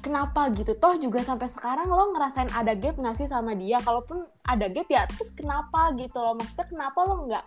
[0.00, 0.72] kenapa gitu?
[0.72, 3.76] Toh juga sampai sekarang lo ngerasain ada gap nggak sih sama dia?
[3.78, 6.32] Kalaupun ada gap ya, terus kenapa gitu lo?
[6.34, 7.44] Maksudnya kenapa lo nggak?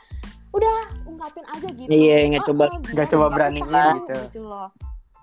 [0.50, 1.90] Udahlah, ungkapin aja gitu.
[1.90, 4.18] Iya, nggak Oh, coba- oh, nggak coba aku beraniin tahu gitu.
[4.30, 4.70] gitu loh.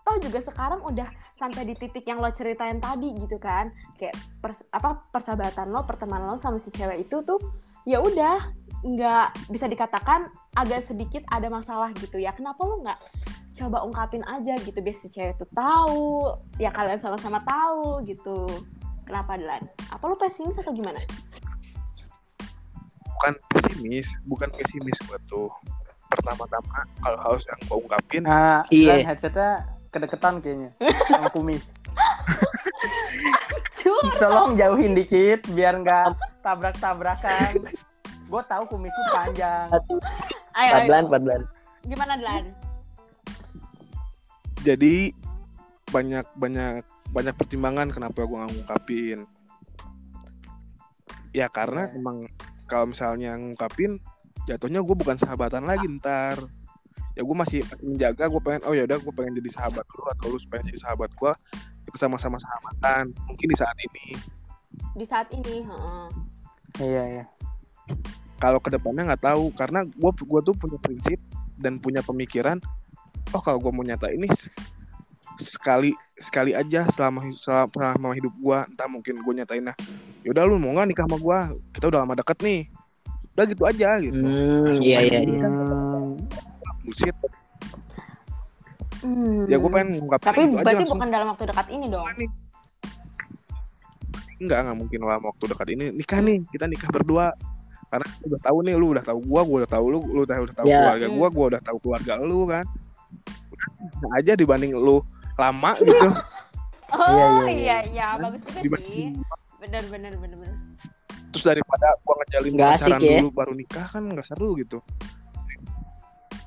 [0.03, 4.63] Toh juga sekarang udah sampai di titik yang lo ceritain tadi gitu kan kayak pers-
[4.71, 7.43] apa persahabatan lo pertemanan lo sama si cewek itu tuh
[7.83, 8.39] ya udah
[8.87, 12.31] nggak bisa dikatakan agak sedikit ada masalah gitu ya.
[12.31, 12.99] Kenapa lo nggak
[13.59, 16.31] coba ungkapin aja gitu biar si cewek tuh tahu
[16.63, 18.47] ya kalian sama-sama tahu gitu.
[19.03, 19.67] Kenapa Dilan?
[19.91, 21.03] Apa lo pesimis atau gimana?
[23.07, 25.51] Bukan pesimis, bukan pesimis gue tuh.
[26.07, 29.03] Pertama-tama kalau harus yang gue ungkapin, nah Iya.
[29.03, 29.51] Dan headsetnya
[29.91, 30.71] kedeketan kayaknya.
[31.11, 31.67] Sama kumis.
[34.23, 37.51] Tolong jauhin dikit biar nggak tabrak-tabrakan
[38.27, 39.97] gue tahu kumis lu panjang ayo,
[40.59, 40.73] ayo.
[40.83, 41.43] Padlan, padlan.
[41.87, 42.45] gimana Dilan
[44.67, 45.15] jadi
[45.87, 46.83] banyak banyak
[47.15, 49.19] banyak pertimbangan kenapa gue nggak ngungkapin.
[51.31, 51.95] Ya karena Ya.
[51.95, 52.27] emang
[52.67, 54.03] kalau misalnya ngungkapin,
[54.51, 56.43] jatuhnya gue bukan sahabatan lagi ntar.
[57.15, 60.27] Ya gue masih menjaga, gue pengen, oh ya udah gue pengen jadi sahabat lu atau
[60.35, 61.33] lu pengen jadi sahabat gue,
[61.89, 63.15] kita sama-sama sahabatan.
[63.31, 64.07] Mungkin di saat ini,
[64.99, 66.09] di saat ini heeh.
[66.83, 67.25] iya iya
[68.37, 71.17] kalau ke depannya nggak tahu, karena gue gua tuh punya prinsip
[71.57, 72.61] dan punya pemikiran,
[73.33, 74.29] oh kalau gue mau nyata ini
[75.41, 79.77] sekali sekali aja selama selama, selama hidup gue, entah mungkin gue nyatain nah,
[80.25, 81.39] yaudah lu mau nggak nikah sama gue,
[81.77, 82.61] kita udah lama deket nih,
[83.37, 84.21] udah gitu aja gitu.
[84.21, 85.49] Hmm, iya iya iya.
[85.49, 86.21] Hmm,
[86.85, 87.17] Bullshit.
[89.01, 89.45] Hmm.
[89.49, 90.97] Ya gue pengen ngungkapin tapi itu aja berarti langsung.
[90.99, 92.31] bukan dalam waktu dekat ini dong nih.
[94.37, 97.27] Enggak, enggak mungkin dalam waktu dekat ini nikah nih, kita nikah berdua.
[97.87, 100.55] Karena udah tahu nih, lu udah tahu gua, gua udah tahu lu, lu udah, udah
[100.55, 100.79] tahu Ya.
[100.83, 102.65] keluarga gua, gua udah tahu keluarga lu kan.
[103.99, 105.01] Udah aja dibanding lu
[105.35, 106.09] lama gitu.
[106.93, 109.11] oh Iya, iya, iya iya bagus juga sih dibanding
[109.59, 110.57] bener bener bener bener
[111.29, 113.19] terus daripada gua ngejalin asik pacaran ya.
[113.19, 114.79] dulu baru nikah kan nggak seru gitu.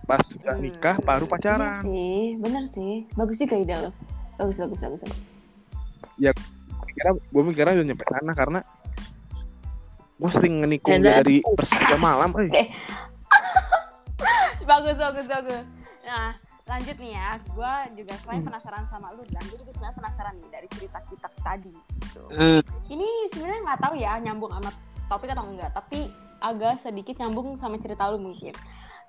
[0.03, 0.63] Pas udah Hmm.
[0.63, 1.81] nikah baru Iya pacaran.
[1.83, 2.93] sih, bener sih.
[3.13, 3.91] Bagus juga ide lo.
[4.35, 5.01] Bagus, bagus, bagus.
[5.03, 5.19] bagus.
[6.89, 8.59] Kira gua mikirnya udah nyampe sana karena
[10.19, 12.51] gua sering ngenikung dia dari persija malam, eh.
[14.69, 15.63] bagus, bagus, bagus.
[16.03, 16.35] Nah,
[16.67, 17.29] lanjut nih ya.
[17.49, 18.47] Gue juga selain Hmm.
[18.51, 21.73] penasaran sama lu, dan gue juga sebenarnya penasaran nih dari cerita kita tadi.
[21.73, 22.23] Gitu.
[22.29, 24.69] Hmm, Ini sebenarnya nggak tahu ya nyambung sama
[25.07, 28.53] topik atau enggak, tapi agak sedikit nyambung sama cerita lu mungkin.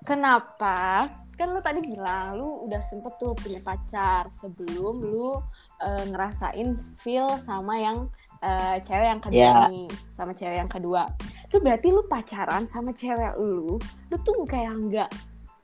[0.01, 1.05] Kenapa?
[1.37, 5.37] Kan lu tadi bilang lu udah sempet tuh punya pacar sebelum lu
[5.81, 8.09] eh, ngerasain feel sama yang
[8.41, 9.53] eh, cewek yang kedua Ya.
[9.69, 11.05] nih, sama cewek yang kedua.
[11.45, 15.09] Itu berarti lu pacaran sama cewek lu, lu tuh kayak nggak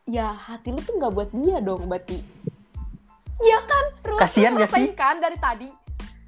[0.06, 2.22] ya hati lu tuh nggak buat dia dong berarti.
[3.38, 3.86] Iya kan?
[4.04, 4.94] Lu Kasian lu gak sih?
[4.94, 5.70] kan dari tadi?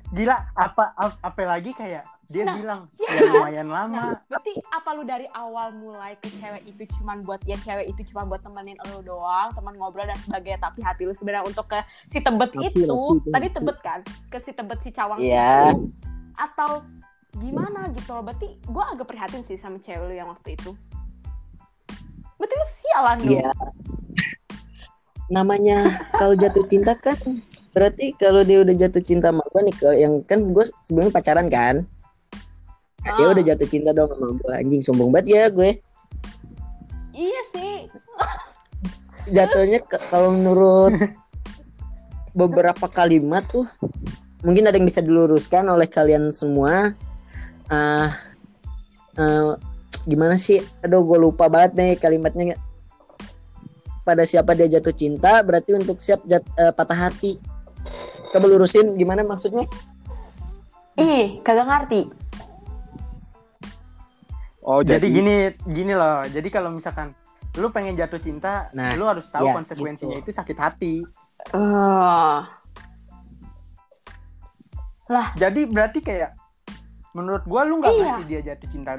[0.10, 3.30] gila apa ap- apa lagi kayak dia Nah, bilang iya ya kan?
[3.30, 7.54] lumayan lama Nah, berarti apa lu dari awal mulai ke cewek itu cuman buat ya
[7.58, 11.46] cewek itu cuma buat temenin lu doang, teman ngobrol dan sebagainya, tapi hati lu sebenarnya
[11.46, 15.78] untuk ke si tebet Tapi, itu, tadi tebet kan, ke si tebet si cawang Iya.
[15.78, 15.94] itu,
[16.40, 16.82] atau
[17.38, 20.72] gimana gitu loh, berarti gue agak prihatin sih sama cewek lu yang waktu itu.
[22.36, 23.32] Berarti lu sialan dong.
[23.36, 23.52] Iya.
[25.30, 25.78] namanya
[26.18, 27.14] kalau jatuh cinta kan
[27.70, 31.46] berarti kalau dia udah jatuh cinta sama gue nih kalau yang kan gue sebelumnya pacaran
[31.48, 31.86] kan
[33.00, 33.34] Nah, dia Ah.
[33.38, 35.78] udah jatuh cinta dong sama gue anjing sombong banget ya gue
[37.14, 37.76] Iya sih.
[39.30, 39.80] jatuhnya
[40.10, 40.98] kalau menurut
[42.40, 43.70] beberapa kalimat tuh
[44.44, 46.96] mungkin ada yang bisa diluruskan oleh kalian semua.
[47.70, 48.10] Ah
[49.20, 49.52] eh,
[50.08, 50.64] gimana sih?
[50.84, 52.56] Aduh gue lupa banget nih kalimatnya.
[54.08, 57.38] Pada siapa dia jatuh cinta berarti untuk siap jat, eh, patah hati.
[58.34, 59.66] Coba lurusin gimana maksudnya?
[60.98, 62.02] Ih, kagak ngerti.
[64.66, 65.36] Oh, jadi, jadi, gini
[65.66, 66.22] gini loh.
[66.30, 67.16] Jadi kalau misalkan
[67.58, 70.30] lu pengen jatuh cinta Nah, lu harus tahu iya, konsekuensinya gitu.
[70.30, 70.96] itu sakit hati
[75.10, 76.38] Eh, jadi berarti kayak
[77.12, 78.04] menurut gua lu nggak Iya.
[78.08, 78.92] ngasih dia jatuh cinta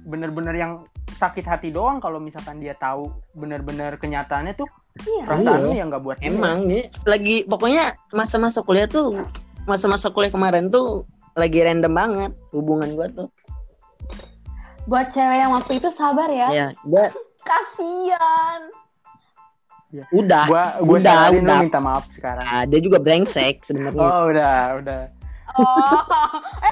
[0.00, 0.72] bener-bener yang
[1.12, 5.26] sakit hati doang kalau misalkan dia tahu bener-bener kenyataannya tuh iya.
[5.26, 5.66] perasaan Iya.
[5.66, 9.18] lu yang nggak buat emang nih lagi pokoknya masa-masa kuliah tuh
[9.64, 11.02] masa-masa kuliah kemarin tuh
[11.34, 13.28] lagi random banget hubungan gua tuh
[14.86, 16.48] Buat cewek yang waktu itu sabar ya.
[16.48, 17.10] ya dia
[17.48, 18.60] Kasian.
[20.10, 21.58] udah gua gua Udah, lu udah.
[21.58, 24.04] minta maaf sekarang Ah, dia juga brengsek sebenarnya.
[24.06, 25.00] oh udah udah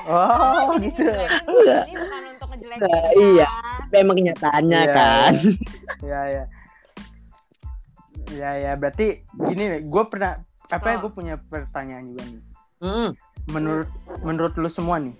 [0.07, 1.47] Oh, oh jadi gitu ngejelekin.
[1.87, 2.85] Ini bukan untuk ngejelekin.
[2.85, 3.47] Nah, iya.
[3.47, 3.81] kan?
[3.83, 5.33] Tapi emang kenyataannya Iya, kan.
[6.03, 6.45] ya ya
[8.29, 9.07] ya ya berarti
[9.41, 11.01] gini nih gue pernah apa ya Oh.
[11.01, 12.43] gue punya pertanyaan juga nih
[12.77, 13.11] Hmm.
[13.49, 13.89] menurut
[14.21, 15.15] menurut lu semua nih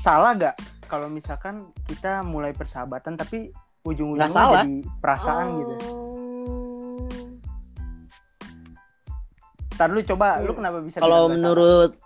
[0.00, 4.24] salah gak kalau misalkan kita mulai persahabatan tapi ujung-ujungnya
[4.64, 5.56] jadi perasaan Oh.
[5.60, 5.74] gitu
[9.74, 10.58] Ntar lu coba lu Hmm.
[10.58, 11.98] kenapa bisa Kalau menurut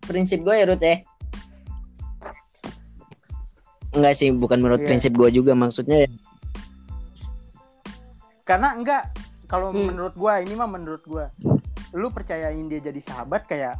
[0.00, 0.96] prinsip gue ya Ruth ya.
[3.90, 4.88] Enggak sih, bukan menurut Iya.
[4.88, 6.10] prinsip gue juga maksudnya ya.
[8.44, 9.08] karena enggak
[9.46, 9.88] kalau Hmm.
[9.88, 11.32] menurut gua ini mah menurut gua
[11.92, 13.72] lu percayain dia jadi sahabat kayak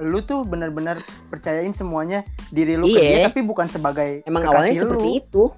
[0.00, 3.04] lu tuh benar-benar percayain semuanya diri lu ke Iya.
[3.12, 4.80] dia tapi bukan sebagai Emang awalnya lu.
[4.88, 5.52] seperti itu.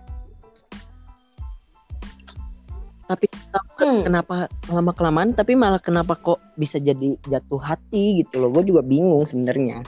[3.76, 4.02] Hmm.
[4.06, 8.50] kenapa lama kelamaan tapi malah kenapa kok bisa jadi jatuh hati gitu loh.
[8.52, 9.84] Gue juga bingung sebenarnya.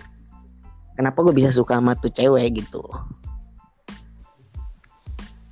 [0.99, 2.83] Kenapa gue bisa suka sama tuh cewek gitu.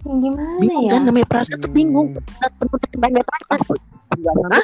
[0.07, 0.93] Gimana Bingung ya?
[0.99, 2.15] kan namanya perasaan tuh bingung.
[2.15, 2.55] Hmm.
[2.63, 3.57] Penuh tanda tanya.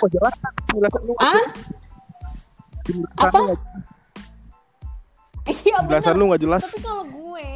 [0.07, 0.34] jelas?
[0.70, 1.44] Penjelasan lu Ah?
[3.18, 3.38] Apa?
[3.38, 3.62] lu nggak-
[5.42, 6.14] Iya benar.
[6.14, 6.62] lu nggak jelas.
[6.70, 7.48] Tapi kalau gue,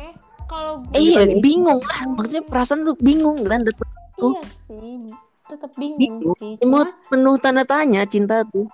[0.50, 2.00] kalau gue Eh iya bingung lah.
[2.18, 3.62] Maksudnya perasaan lu bingung kan.
[3.62, 5.06] Iya sih,
[5.46, 6.36] tetap bingung Bingung.
[6.36, 6.54] sih.
[6.58, 8.66] Cuma penuh tanda tanya cinta tuh.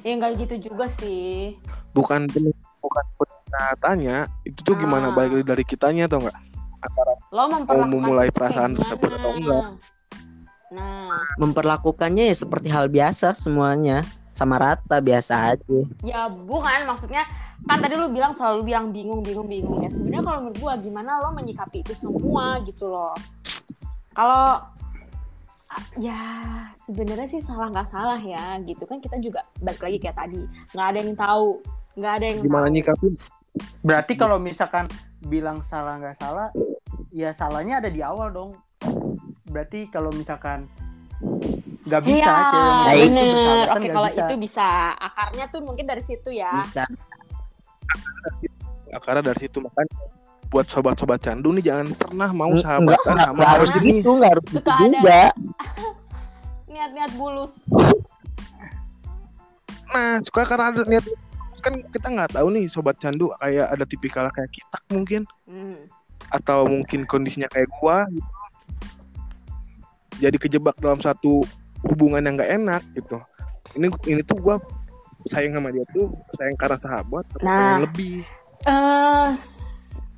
[0.00, 1.60] ya nggak gitu juga sih.
[1.90, 5.14] Bukan penuh- bukan pernah tanya itu tuh gimana Ah.
[5.14, 6.38] balik dari kitanya atau enggak?
[6.80, 9.20] Antara Lo memperlakukan memulai perasaan tersebut gimana?
[9.20, 9.64] atau enggak?
[10.70, 14.00] Nah, Memperlakukannya ya seperti hal biasa semuanya.
[14.30, 15.78] Sama rata biasa aja.
[16.00, 17.26] ya bukan maksudnya
[17.60, 21.20] kan tadi lu bilang selalu bilang bingung bingung bingung ya sebenarnya kalau menurut gua gimana
[21.20, 23.12] lo menyikapi itu semua gitu loh
[24.10, 24.64] kalau
[25.94, 26.18] ya
[26.74, 30.42] sebenarnya sih salah nggak salah ya gitu kan kita juga balik lagi kayak tadi
[30.74, 31.48] nggak ada yang tahu
[31.94, 32.74] nggak ada yang Gimana tahu.
[32.74, 33.12] nyikapin?
[33.82, 34.86] Berarti kalau misalkan
[35.26, 36.48] bilang salah nggak salah,
[37.10, 38.50] ya salahnya ada di awal dong.
[39.50, 40.70] Berarti kalau misalkan
[41.84, 43.26] nggak bisa Iya, cewek bener.
[43.34, 44.20] bersahabatan Oke, kalau bisa.
[44.22, 44.68] itu bisa.
[44.96, 46.50] Akarnya tuh mungkin dari situ ya.
[46.54, 46.84] Bisa.
[49.02, 49.94] Karena dari situ makanya
[50.50, 54.30] buat sobat-sobat candu nih jangan pernah mau sahabatan enggak, sama enggak harus orang begitu, enggak
[54.34, 54.82] harus gitu ada.
[54.82, 55.22] juga.
[56.66, 57.52] Niat-niat bulus.
[59.90, 61.06] Nah, suka karena ada niat
[61.60, 65.76] kan kita nggak tahu nih sobat candu kayak ada tipikal kayak kita mungkin Hmm.
[66.30, 68.30] atau mungkin kondisinya kayak gua gitu.
[70.20, 71.42] Jadi kejebak dalam satu
[71.84, 73.18] hubungan yang nggak enak gitu.
[73.76, 74.56] Ini ini tuh gua
[75.28, 77.78] sayang sama dia tuh sayang karena sahabat tapi Nah.
[77.84, 78.14] lebih.
[78.60, 79.28] Eh,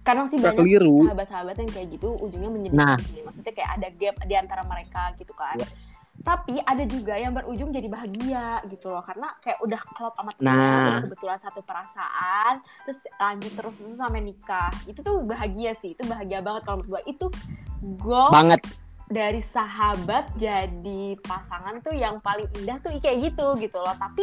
[0.03, 1.07] kadang sih banyak keliru.
[1.07, 2.99] sahabat-sahabat yang kayak gitu ujungnya menjadi Nah.
[2.99, 5.57] Maksudnya kayak ada gap di antara mereka gitu kan.
[5.59, 5.67] Ya.
[6.23, 10.55] Tapi ada juga yang berujung jadi bahagia gitu loh karena kayak udah klop sama temen
[10.55, 11.01] Nah.
[11.03, 16.39] kebetulan satu perasaan terus lanjut terus terus sampai nikah itu tuh bahagia sih itu bahagia
[16.39, 17.27] banget kalau menurut gue itu
[17.99, 18.61] goal Banget.
[19.11, 24.23] dari sahabat jadi pasangan tuh yang paling indah tuh kayak gitu gitu loh tapi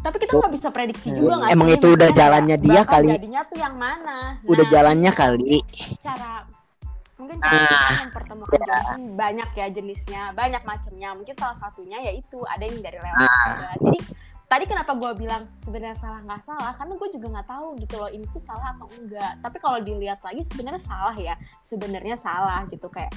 [0.00, 1.18] tapi kita nggak bisa prediksi Hmm.
[1.18, 1.76] juga nggak Emang sih?
[1.76, 3.08] itu udah jalannya dia bakal kali.
[3.10, 5.56] jadinya tuh yang mana Udah Nah, jalannya kali.
[6.00, 6.30] cara
[7.14, 12.40] mungkin cara kita mempertemukan jodoh kan banyak ya jenisnya banyak macamnya mungkin salah satunya yaitu
[12.46, 13.68] ada yang dari lewat juga.
[13.78, 13.98] jadi
[14.46, 18.08] tadi kenapa gue bilang sebenarnya salah nggak salah karena gue juga nggak tahu gitu loh
[18.08, 22.88] ini tuh salah atau enggak tapi kalau dilihat lagi sebenarnya salah ya sebenarnya salah gitu
[22.88, 23.12] kayak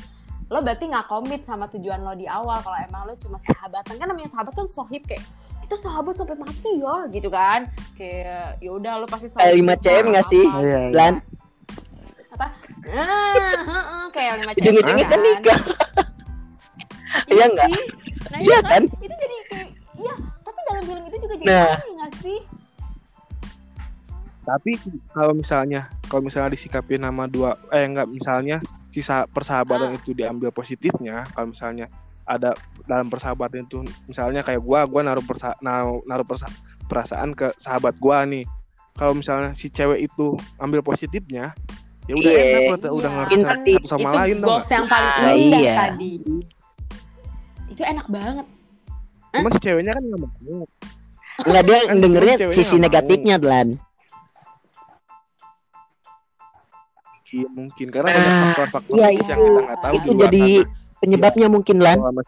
[0.46, 4.06] lo berarti nggak komit sama tujuan lo di awal kalau emang lo cuma sahabatan kan
[4.06, 5.24] namanya sahabat kan sohib kayak
[5.64, 10.06] kita sahabat sampai mati ya gitu kan kayak ya udah lo pasti Kayak lima cm
[10.12, 10.44] nggak sih?
[10.44, 10.80] Iya, iya.
[10.92, 11.14] Lan,
[12.30, 12.48] apa
[12.90, 15.60] ah, heeh, kayak lima cm ujung-ujungnya kan nikah.
[17.30, 17.68] Iya nggak?
[17.70, 17.84] sih.
[18.28, 18.84] nah, Iya kan?
[18.84, 21.78] itu jadi kayak iya tapi dalam film itu juga jadi Nah.
[21.94, 22.40] nggak sih
[24.44, 24.72] Tapi
[25.10, 28.60] kalau misalnya kalau misalnya disikapi nama dua eh enggak misalnya
[28.90, 29.98] sisa persahabatan Ah.
[29.98, 31.88] itu diambil positifnya, kalau misalnya
[32.24, 36.52] ada dalam persahabatan itu misalnya kayak gua gua naruh persa, naruh, naruh persa-
[36.84, 38.44] perasaan ke sahabat gua nih.
[38.94, 41.52] Kalau misalnya si cewek itu ambil positifnya,
[42.06, 42.44] ya udah Iya.
[42.46, 43.18] enak lo udah Iya.
[43.18, 44.62] ngerti Kan satu sama itu lain nggak?
[44.70, 45.76] yang paling Ah, indah iya.
[45.78, 46.12] tadi
[47.66, 48.46] itu enak banget
[49.34, 50.66] Cuman si ceweknya kan nggak mau.
[51.42, 53.68] Nggak dia Kan dengernya sisi negatifnya Lan.
[57.26, 60.83] Iya mungkin karena Ah, banyak faktor-faktor iya, yang kita nggak tahu Itu jadi sana.
[61.04, 62.00] Penyebabnya mungkin Lan.
[62.00, 62.22] Siapa.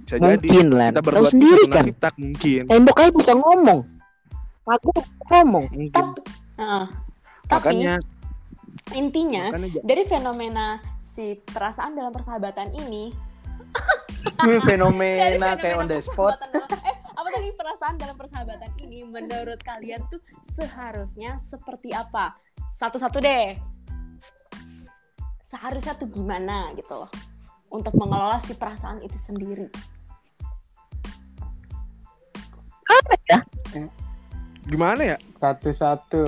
[0.00, 0.90] Bisa jadi Mungkin Lan.
[0.90, 1.84] kita Tahu berdua sendiri kan.
[1.94, 2.60] tak mungkin.
[2.66, 3.80] Tembok aja bisa ngomong.
[4.66, 4.90] Aku
[5.28, 5.64] ngomong.
[5.68, 5.92] Mungkin.
[5.92, 6.20] tapi
[6.56, 6.84] Heeh.
[7.46, 7.94] tapi Makanya
[8.92, 10.66] intinya makanya dari fenomena
[11.04, 13.10] si perasaan dalam persahabatan ini
[14.40, 16.36] Ini dari fenomena kayak on the spot.
[16.82, 20.20] eh apa tadi perasaan dalam persahabatan ini menurut kalian tuh
[20.52, 22.36] seharusnya seperti apa
[22.76, 23.56] satu-satu deh
[25.50, 27.10] seharusnya tuh gimana gitu loh
[27.68, 29.66] untuk mengelola si perasaan itu sendiri
[34.66, 35.16] gimana ya?
[35.38, 36.22] Satu-satu.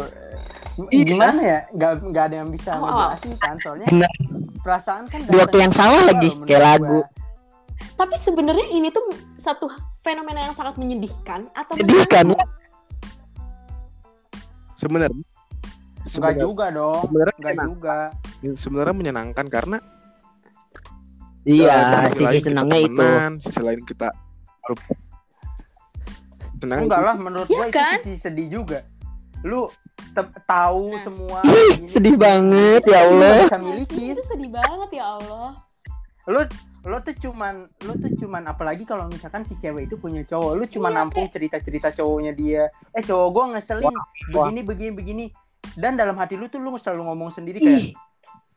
[0.90, 1.04] Iya.
[1.04, 1.60] Gimana ya?
[1.76, 4.12] Gak, gak ada yang bisa Oh, ngejelasin kan soalnya Benar.
[4.64, 6.66] perasaan kan Di waktu yang salah lagi kayak gua.
[6.66, 6.98] lagu.
[7.92, 9.04] tapi sebenarnya ini tuh
[9.38, 9.70] satu
[10.02, 12.34] fenomena yang sangat menyedihkan atau Menyedihkan.
[14.74, 15.22] Sebenarnya
[16.02, 17.02] Enggak juga dong.
[17.06, 17.96] sebenarnya Enggak juga.
[18.52, 19.78] Sebenarnya menyenangkan karena
[21.42, 23.06] Iya, sisi lain kita senangnya itu.
[23.42, 24.08] sisi lain kita
[26.54, 27.08] senang Enggak itu.
[27.10, 27.94] lah menurut Iya gua kan?
[27.98, 28.78] itu sisi sedih juga.
[29.42, 29.66] Lu
[30.44, 31.02] tahu Nah.
[31.02, 31.38] semua
[31.82, 33.48] sedih banget ya Allah.
[33.48, 33.58] bisa
[33.90, 35.50] sih, itu sedih banget ya Allah
[36.28, 36.38] Lu
[36.82, 40.64] lo tuh cuman lo tuh cuman apalagi kalau misalkan si cewek itu punya cowok lu
[40.68, 43.86] cuma Iya, nampung cerita-cerita cowoknya dia eh cowok gua ngeselin
[44.30, 44.46] wah.
[44.46, 45.24] begini begini begini
[45.74, 47.94] dan dalam hati lu tuh lu selalu ngomong sendiri kayak Ih,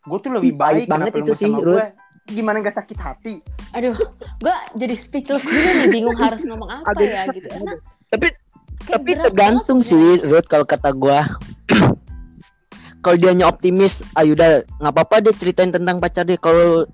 [0.05, 1.81] gue tuh lebih Ih, pahit baik banget itu sih, sama Ruth.
[1.81, 1.85] gue
[2.25, 3.33] gimana gak sakit hati?
[3.73, 3.93] Aduh
[4.41, 7.49] gue jadi speechless gini nih bingung harus ngomong apa Agak ya gitu.
[7.49, 7.73] karena
[8.09, 8.27] tapi
[8.85, 11.25] kayak tapi tergantung banget sih Ruth kalau kata gua.
[13.05, 16.41] Kalau dianya optimis ayo udah nggak apa-apa dia ceritain tentang pacar dia.
[16.41, 16.89] Kalau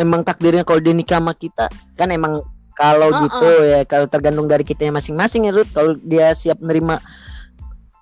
[0.00, 2.40] emang takdirnya kalau dia nikah sama kita kan emang
[2.72, 3.22] kalau Uh-uh.
[3.28, 6.96] gitu ya kalau tergantung dari kita masing-masing ya Ruth kalau dia siap nerima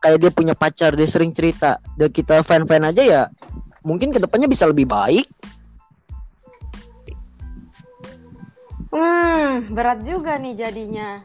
[0.01, 3.23] kayak dia punya pacar dia sering cerita dan kita fan-fan aja ya
[3.83, 5.27] mungkin ke depannya bisa lebih baik.
[8.91, 11.23] Hmm, berat juga nih jadinya.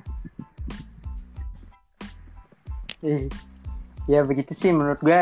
[3.02, 3.26] Ih,
[4.06, 5.22] ya begitu sih menurut gue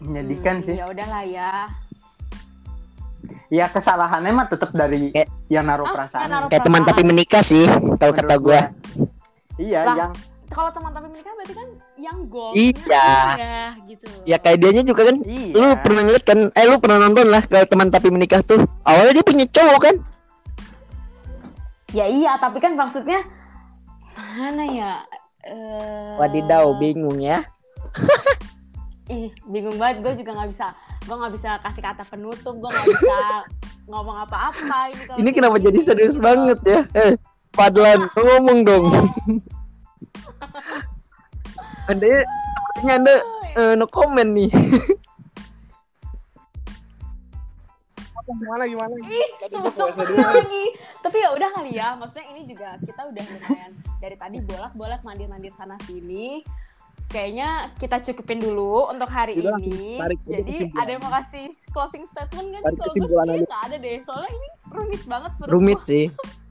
[0.00, 0.74] menyedihkan Hmm, sih.
[0.76, 1.52] Ya udahlah ya.
[3.48, 6.26] ya kesalahannya mah tetap dari Kayak- yang naruh Ah, perasaan.
[6.26, 7.64] naruh kayak teman tapi menikah sih
[7.94, 8.68] kalau kata gua
[9.56, 10.12] iya Lah, yang
[10.46, 11.68] Kalau teman tapi menikah berarti kan
[12.04, 12.52] yang goal.
[12.52, 13.08] Iya.
[13.40, 14.04] Ya, gitu.
[14.28, 17.40] ya kayak dianya juga kan iya lu pernah ngeliat kan eh lu pernah nonton lah
[17.48, 19.96] kalau teman tapi menikah tuh awalnya dia punya cowok kan
[21.94, 23.22] Ya iya, tapi kan maksudnya
[24.18, 24.92] mana ya?
[25.46, 27.38] Eh, wadidaw bingung ya
[29.14, 30.00] Ih, bingung banget.
[30.00, 30.72] Gue juga nggak bisa.
[31.04, 32.56] Gue nggak bisa kasih kata penutup.
[32.56, 33.18] Gue nggak bisa
[33.92, 34.90] ngomong apa-apa.
[34.90, 36.24] Ini, kalau ini kenapa gini, jadi serius gitu.
[36.24, 37.12] banget ya eh
[37.54, 38.84] Padlan ngomong dong
[41.90, 43.14] anda sepertinya anda
[43.54, 44.50] eh, no comment nih
[48.24, 48.94] gimana gimana?
[49.04, 50.64] Ih, lagi.
[51.04, 51.92] Tapi ya udah kali ya.
[51.92, 56.40] Maksudnya ini juga kita udah lumayan dari tadi bolak-bolak mandir-mandir sana sini.
[57.12, 60.00] Kayaknya kita cukupin dulu untuk hari Udah, ini.
[60.00, 60.82] tarik Jadi kesimpulan.
[60.82, 62.60] ada yang mau kasih closing statement kan?
[62.64, 63.96] Tarik Kalau gue nggak ada deh.
[64.02, 65.32] Soalnya ini rumit banget.
[65.46, 65.86] rumit gua.
[65.86, 66.04] sih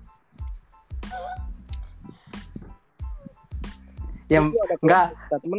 [4.26, 5.08] ada enggak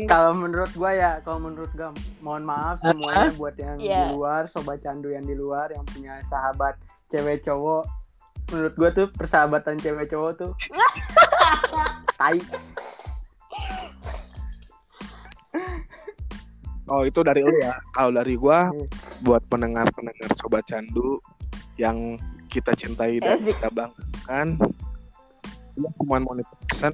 [0.07, 4.09] kalau menurut gua ya kalau menurut gua mohon maaf semuanya buat yang Iya.
[4.09, 6.75] di luar sobat candu yang di luar yang punya sahabat
[7.07, 7.85] cewek cowok
[8.51, 10.53] menurut gua tuh persahabatan cewek cowok tuh
[12.19, 12.41] tai
[16.85, 17.73] Oh itu dari lu ya.
[17.91, 18.85] Kalau dari gua Hmm.
[19.25, 21.17] buat pendengar-pendengar sobat candu
[21.77, 23.57] yang kita cintai dan Asik.
[23.57, 24.47] kita banggakan,
[25.97, 26.37] cuma mau
[26.69, 26.93] pesan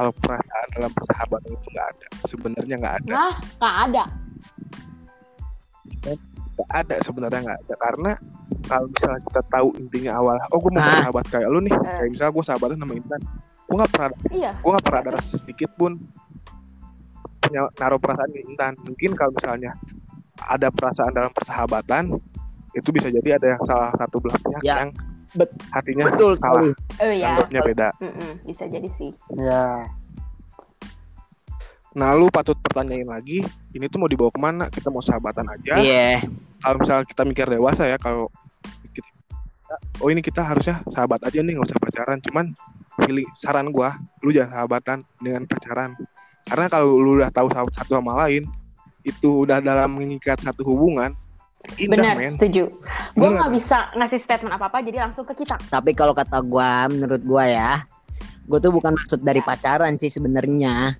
[0.00, 2.06] kalau perasaan dalam persahabatan itu nggak ada.
[2.24, 3.10] Sebenarnya nggak ada.
[3.12, 4.04] Nah, nggak ada.
[6.00, 8.12] Nggak ada sebenarnya nggak ada karena
[8.64, 10.88] kalau misalnya kita tahu intinya awal oh gue mau Ah.
[10.88, 11.84] bersahabat kayak lu nih Eh.
[12.00, 13.20] kayak misalnya gue sahabatan sama Intan
[13.64, 14.50] gue nggak pernah Iya.
[14.56, 15.92] gue nggak pernah ada rasa sedikit pun
[17.40, 19.72] punya naruh perasaan di Intan mungkin kalau misalnya
[20.36, 22.04] ada perasaan dalam persahabatan
[22.70, 24.90] itu bisa jadi ada yang salah satu belah pihak Ya, yang
[25.32, 26.70] bet- hatinya Betul salah.
[26.98, 27.36] Oh iya.
[27.36, 29.10] anggapnya beda Mm-mm, bisa jadi sih.
[29.32, 29.86] Ya.
[31.90, 35.74] nah lu patut pertanyain lagi ini tuh mau dibawa ke mana kita mau sahabatan aja
[35.74, 36.22] Iya.
[36.58, 38.30] kalau misalnya kita mikir dewasa ya kalau
[38.86, 39.10] kita,
[39.98, 42.54] oh ini kita harusnya sahabat aja nih nggak usah pacaran cuman
[42.96, 45.98] pilih saran gua lu jangan sahabatan dengan pacaran
[46.42, 48.46] karena kalau lu udah tahu satu sama lain
[49.02, 51.10] itu udah dalam mengikat satu hubungan
[51.76, 52.72] indah Benar, men setuju.
[53.14, 55.60] Gue Bener nggak bisa ngasih statement apa apa, jadi langsung ke kita.
[55.68, 57.72] Tapi kalau kata gua, menurut gua ya,
[58.48, 60.96] gua tuh bukan maksud dari pacaran sih sebenarnya.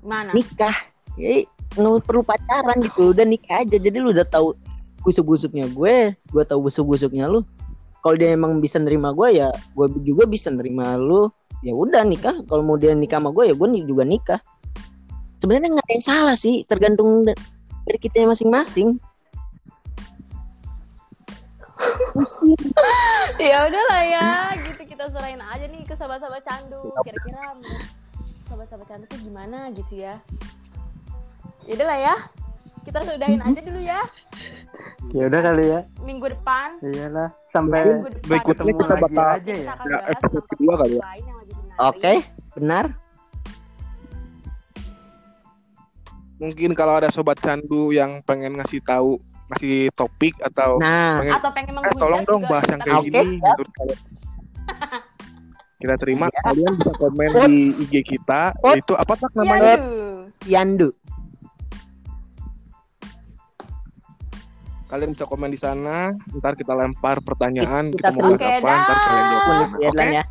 [0.00, 0.32] Mana?
[0.32, 0.76] Nikah.
[1.20, 1.44] Jadi
[1.76, 3.76] nggak perlu pacaran gitu, udah nikah aja.
[3.76, 4.56] Jadi lu udah tahu
[5.04, 7.44] busuk-busuknya gue, gua tahu busuk-busuknya lu.
[8.00, 11.28] Kalau dia emang bisa nerima gua ya, gua juga bisa nerima lu.
[11.58, 12.38] Ya udah nikah.
[12.46, 14.40] Kalau mau dia nikah sama gue ya gue juga nikah.
[15.38, 17.38] Sebenarnya nggak ada yang salah sih, tergantung da-
[17.86, 18.98] dari kita masing-masing.
[23.38, 26.90] ya udahlah ya, gitu kita serahin aja nih ke sahabat-sahabat candu.
[27.06, 27.54] Kira-kira
[28.50, 30.18] sahabat-sahabat candu tuh gimana gitu ya?
[31.70, 32.14] Ya udahlah ya,
[32.82, 34.00] kita sudahin aja dulu ya.
[35.14, 35.80] Ya udah kali ya.
[36.02, 37.30] Minggu depan, Iyalah.
[37.52, 39.70] Sampai minggu depan berikutnya ketemu kita lagi bakal aja kita ya.
[39.70, 41.02] akan Ya, bahas episode kedua kali ya.
[41.78, 42.12] Oke,
[42.58, 42.84] benar.
[46.38, 49.18] Mungkin kalau ada sobat candu yang pengen ngasih tahu
[49.52, 53.36] ngasih topik atau Nah, pengen Atau pengen eh, tolong dong juga bahas yang kayak gini
[53.42, 54.00] kalian.
[55.78, 56.26] Kita terima.
[56.26, 57.86] Kalian bisa komen di Quotes.
[57.86, 58.82] IG kita Quotes.
[58.82, 59.78] itu apa tak namanya.
[60.42, 60.90] Yandu.
[64.88, 68.72] kalian bisa komen di sana ntar kita lempar pertanyaan Kita kita, mau bahas apa Oke,
[68.72, 69.44] ntar kalian jawab.
[69.44, 70.24] Di Ya, oke ya.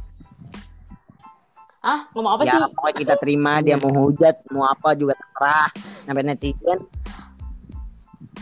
[1.79, 2.71] Ah, ngomong apa ya sih?
[2.71, 5.69] pokoknya kita terima dia mau hujat mau apa juga terserah
[6.03, 6.79] sampai netizen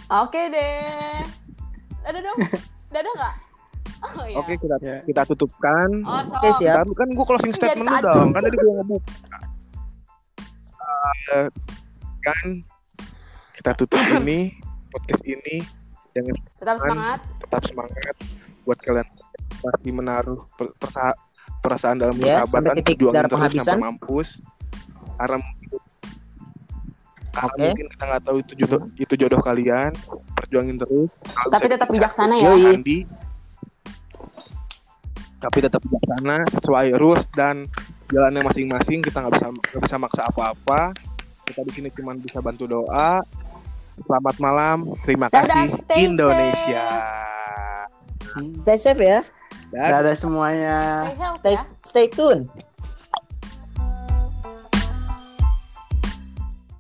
[0.07, 1.21] Oke deh.
[1.99, 2.37] Dadah dong.
[2.93, 3.35] Dadah nggak?
[3.97, 4.37] Oh iya.
[4.37, 4.97] oke kita Ya.
[5.01, 6.77] kita tutupkan Oh, so, Oke, siap.
[6.79, 8.05] Ntar kan gue closing statement dulu tadi.
[8.11, 9.39] dong kan tadi gue ngebuka
[11.27, 11.47] Eh,
[12.19, 12.45] kan
[13.55, 14.53] kita tutup ini
[14.89, 15.61] podcast ini
[16.11, 17.19] jangan tetap semangat.
[17.39, 18.15] tetap semangat
[18.61, 19.07] buat kalian
[19.57, 21.17] pasti menaruh per- persa-
[21.65, 23.65] perasaan dalam Ya, persahabatan sampai titik perjuangin darah terus penghabisan.
[23.67, 24.29] sampai mampus
[25.15, 25.37] karena
[27.35, 27.59] Oke.
[27.67, 29.91] mungkin kita nggak tahu itu jodoh itu jodoh kalian
[30.33, 32.45] perjuangin terus Kalau Tapi tetap bijaksana ya.
[32.47, 32.63] Yoi.
[32.71, 32.99] mandi
[35.37, 37.67] tapi tetap bijaksana sesuai rules dan
[38.07, 40.95] jalannya masing-masing kita nggak bisa nggak bisa maksa apa-apa
[41.43, 43.21] kita di sini cuma bisa bantu doa
[43.99, 46.85] selamat malam terima Dadah, kasih stay Indonesia
[48.57, 49.19] stay safe ya
[49.75, 50.15] Dadah.
[50.15, 50.77] Semuanya.
[51.11, 52.47] Stay healthy stay stay tune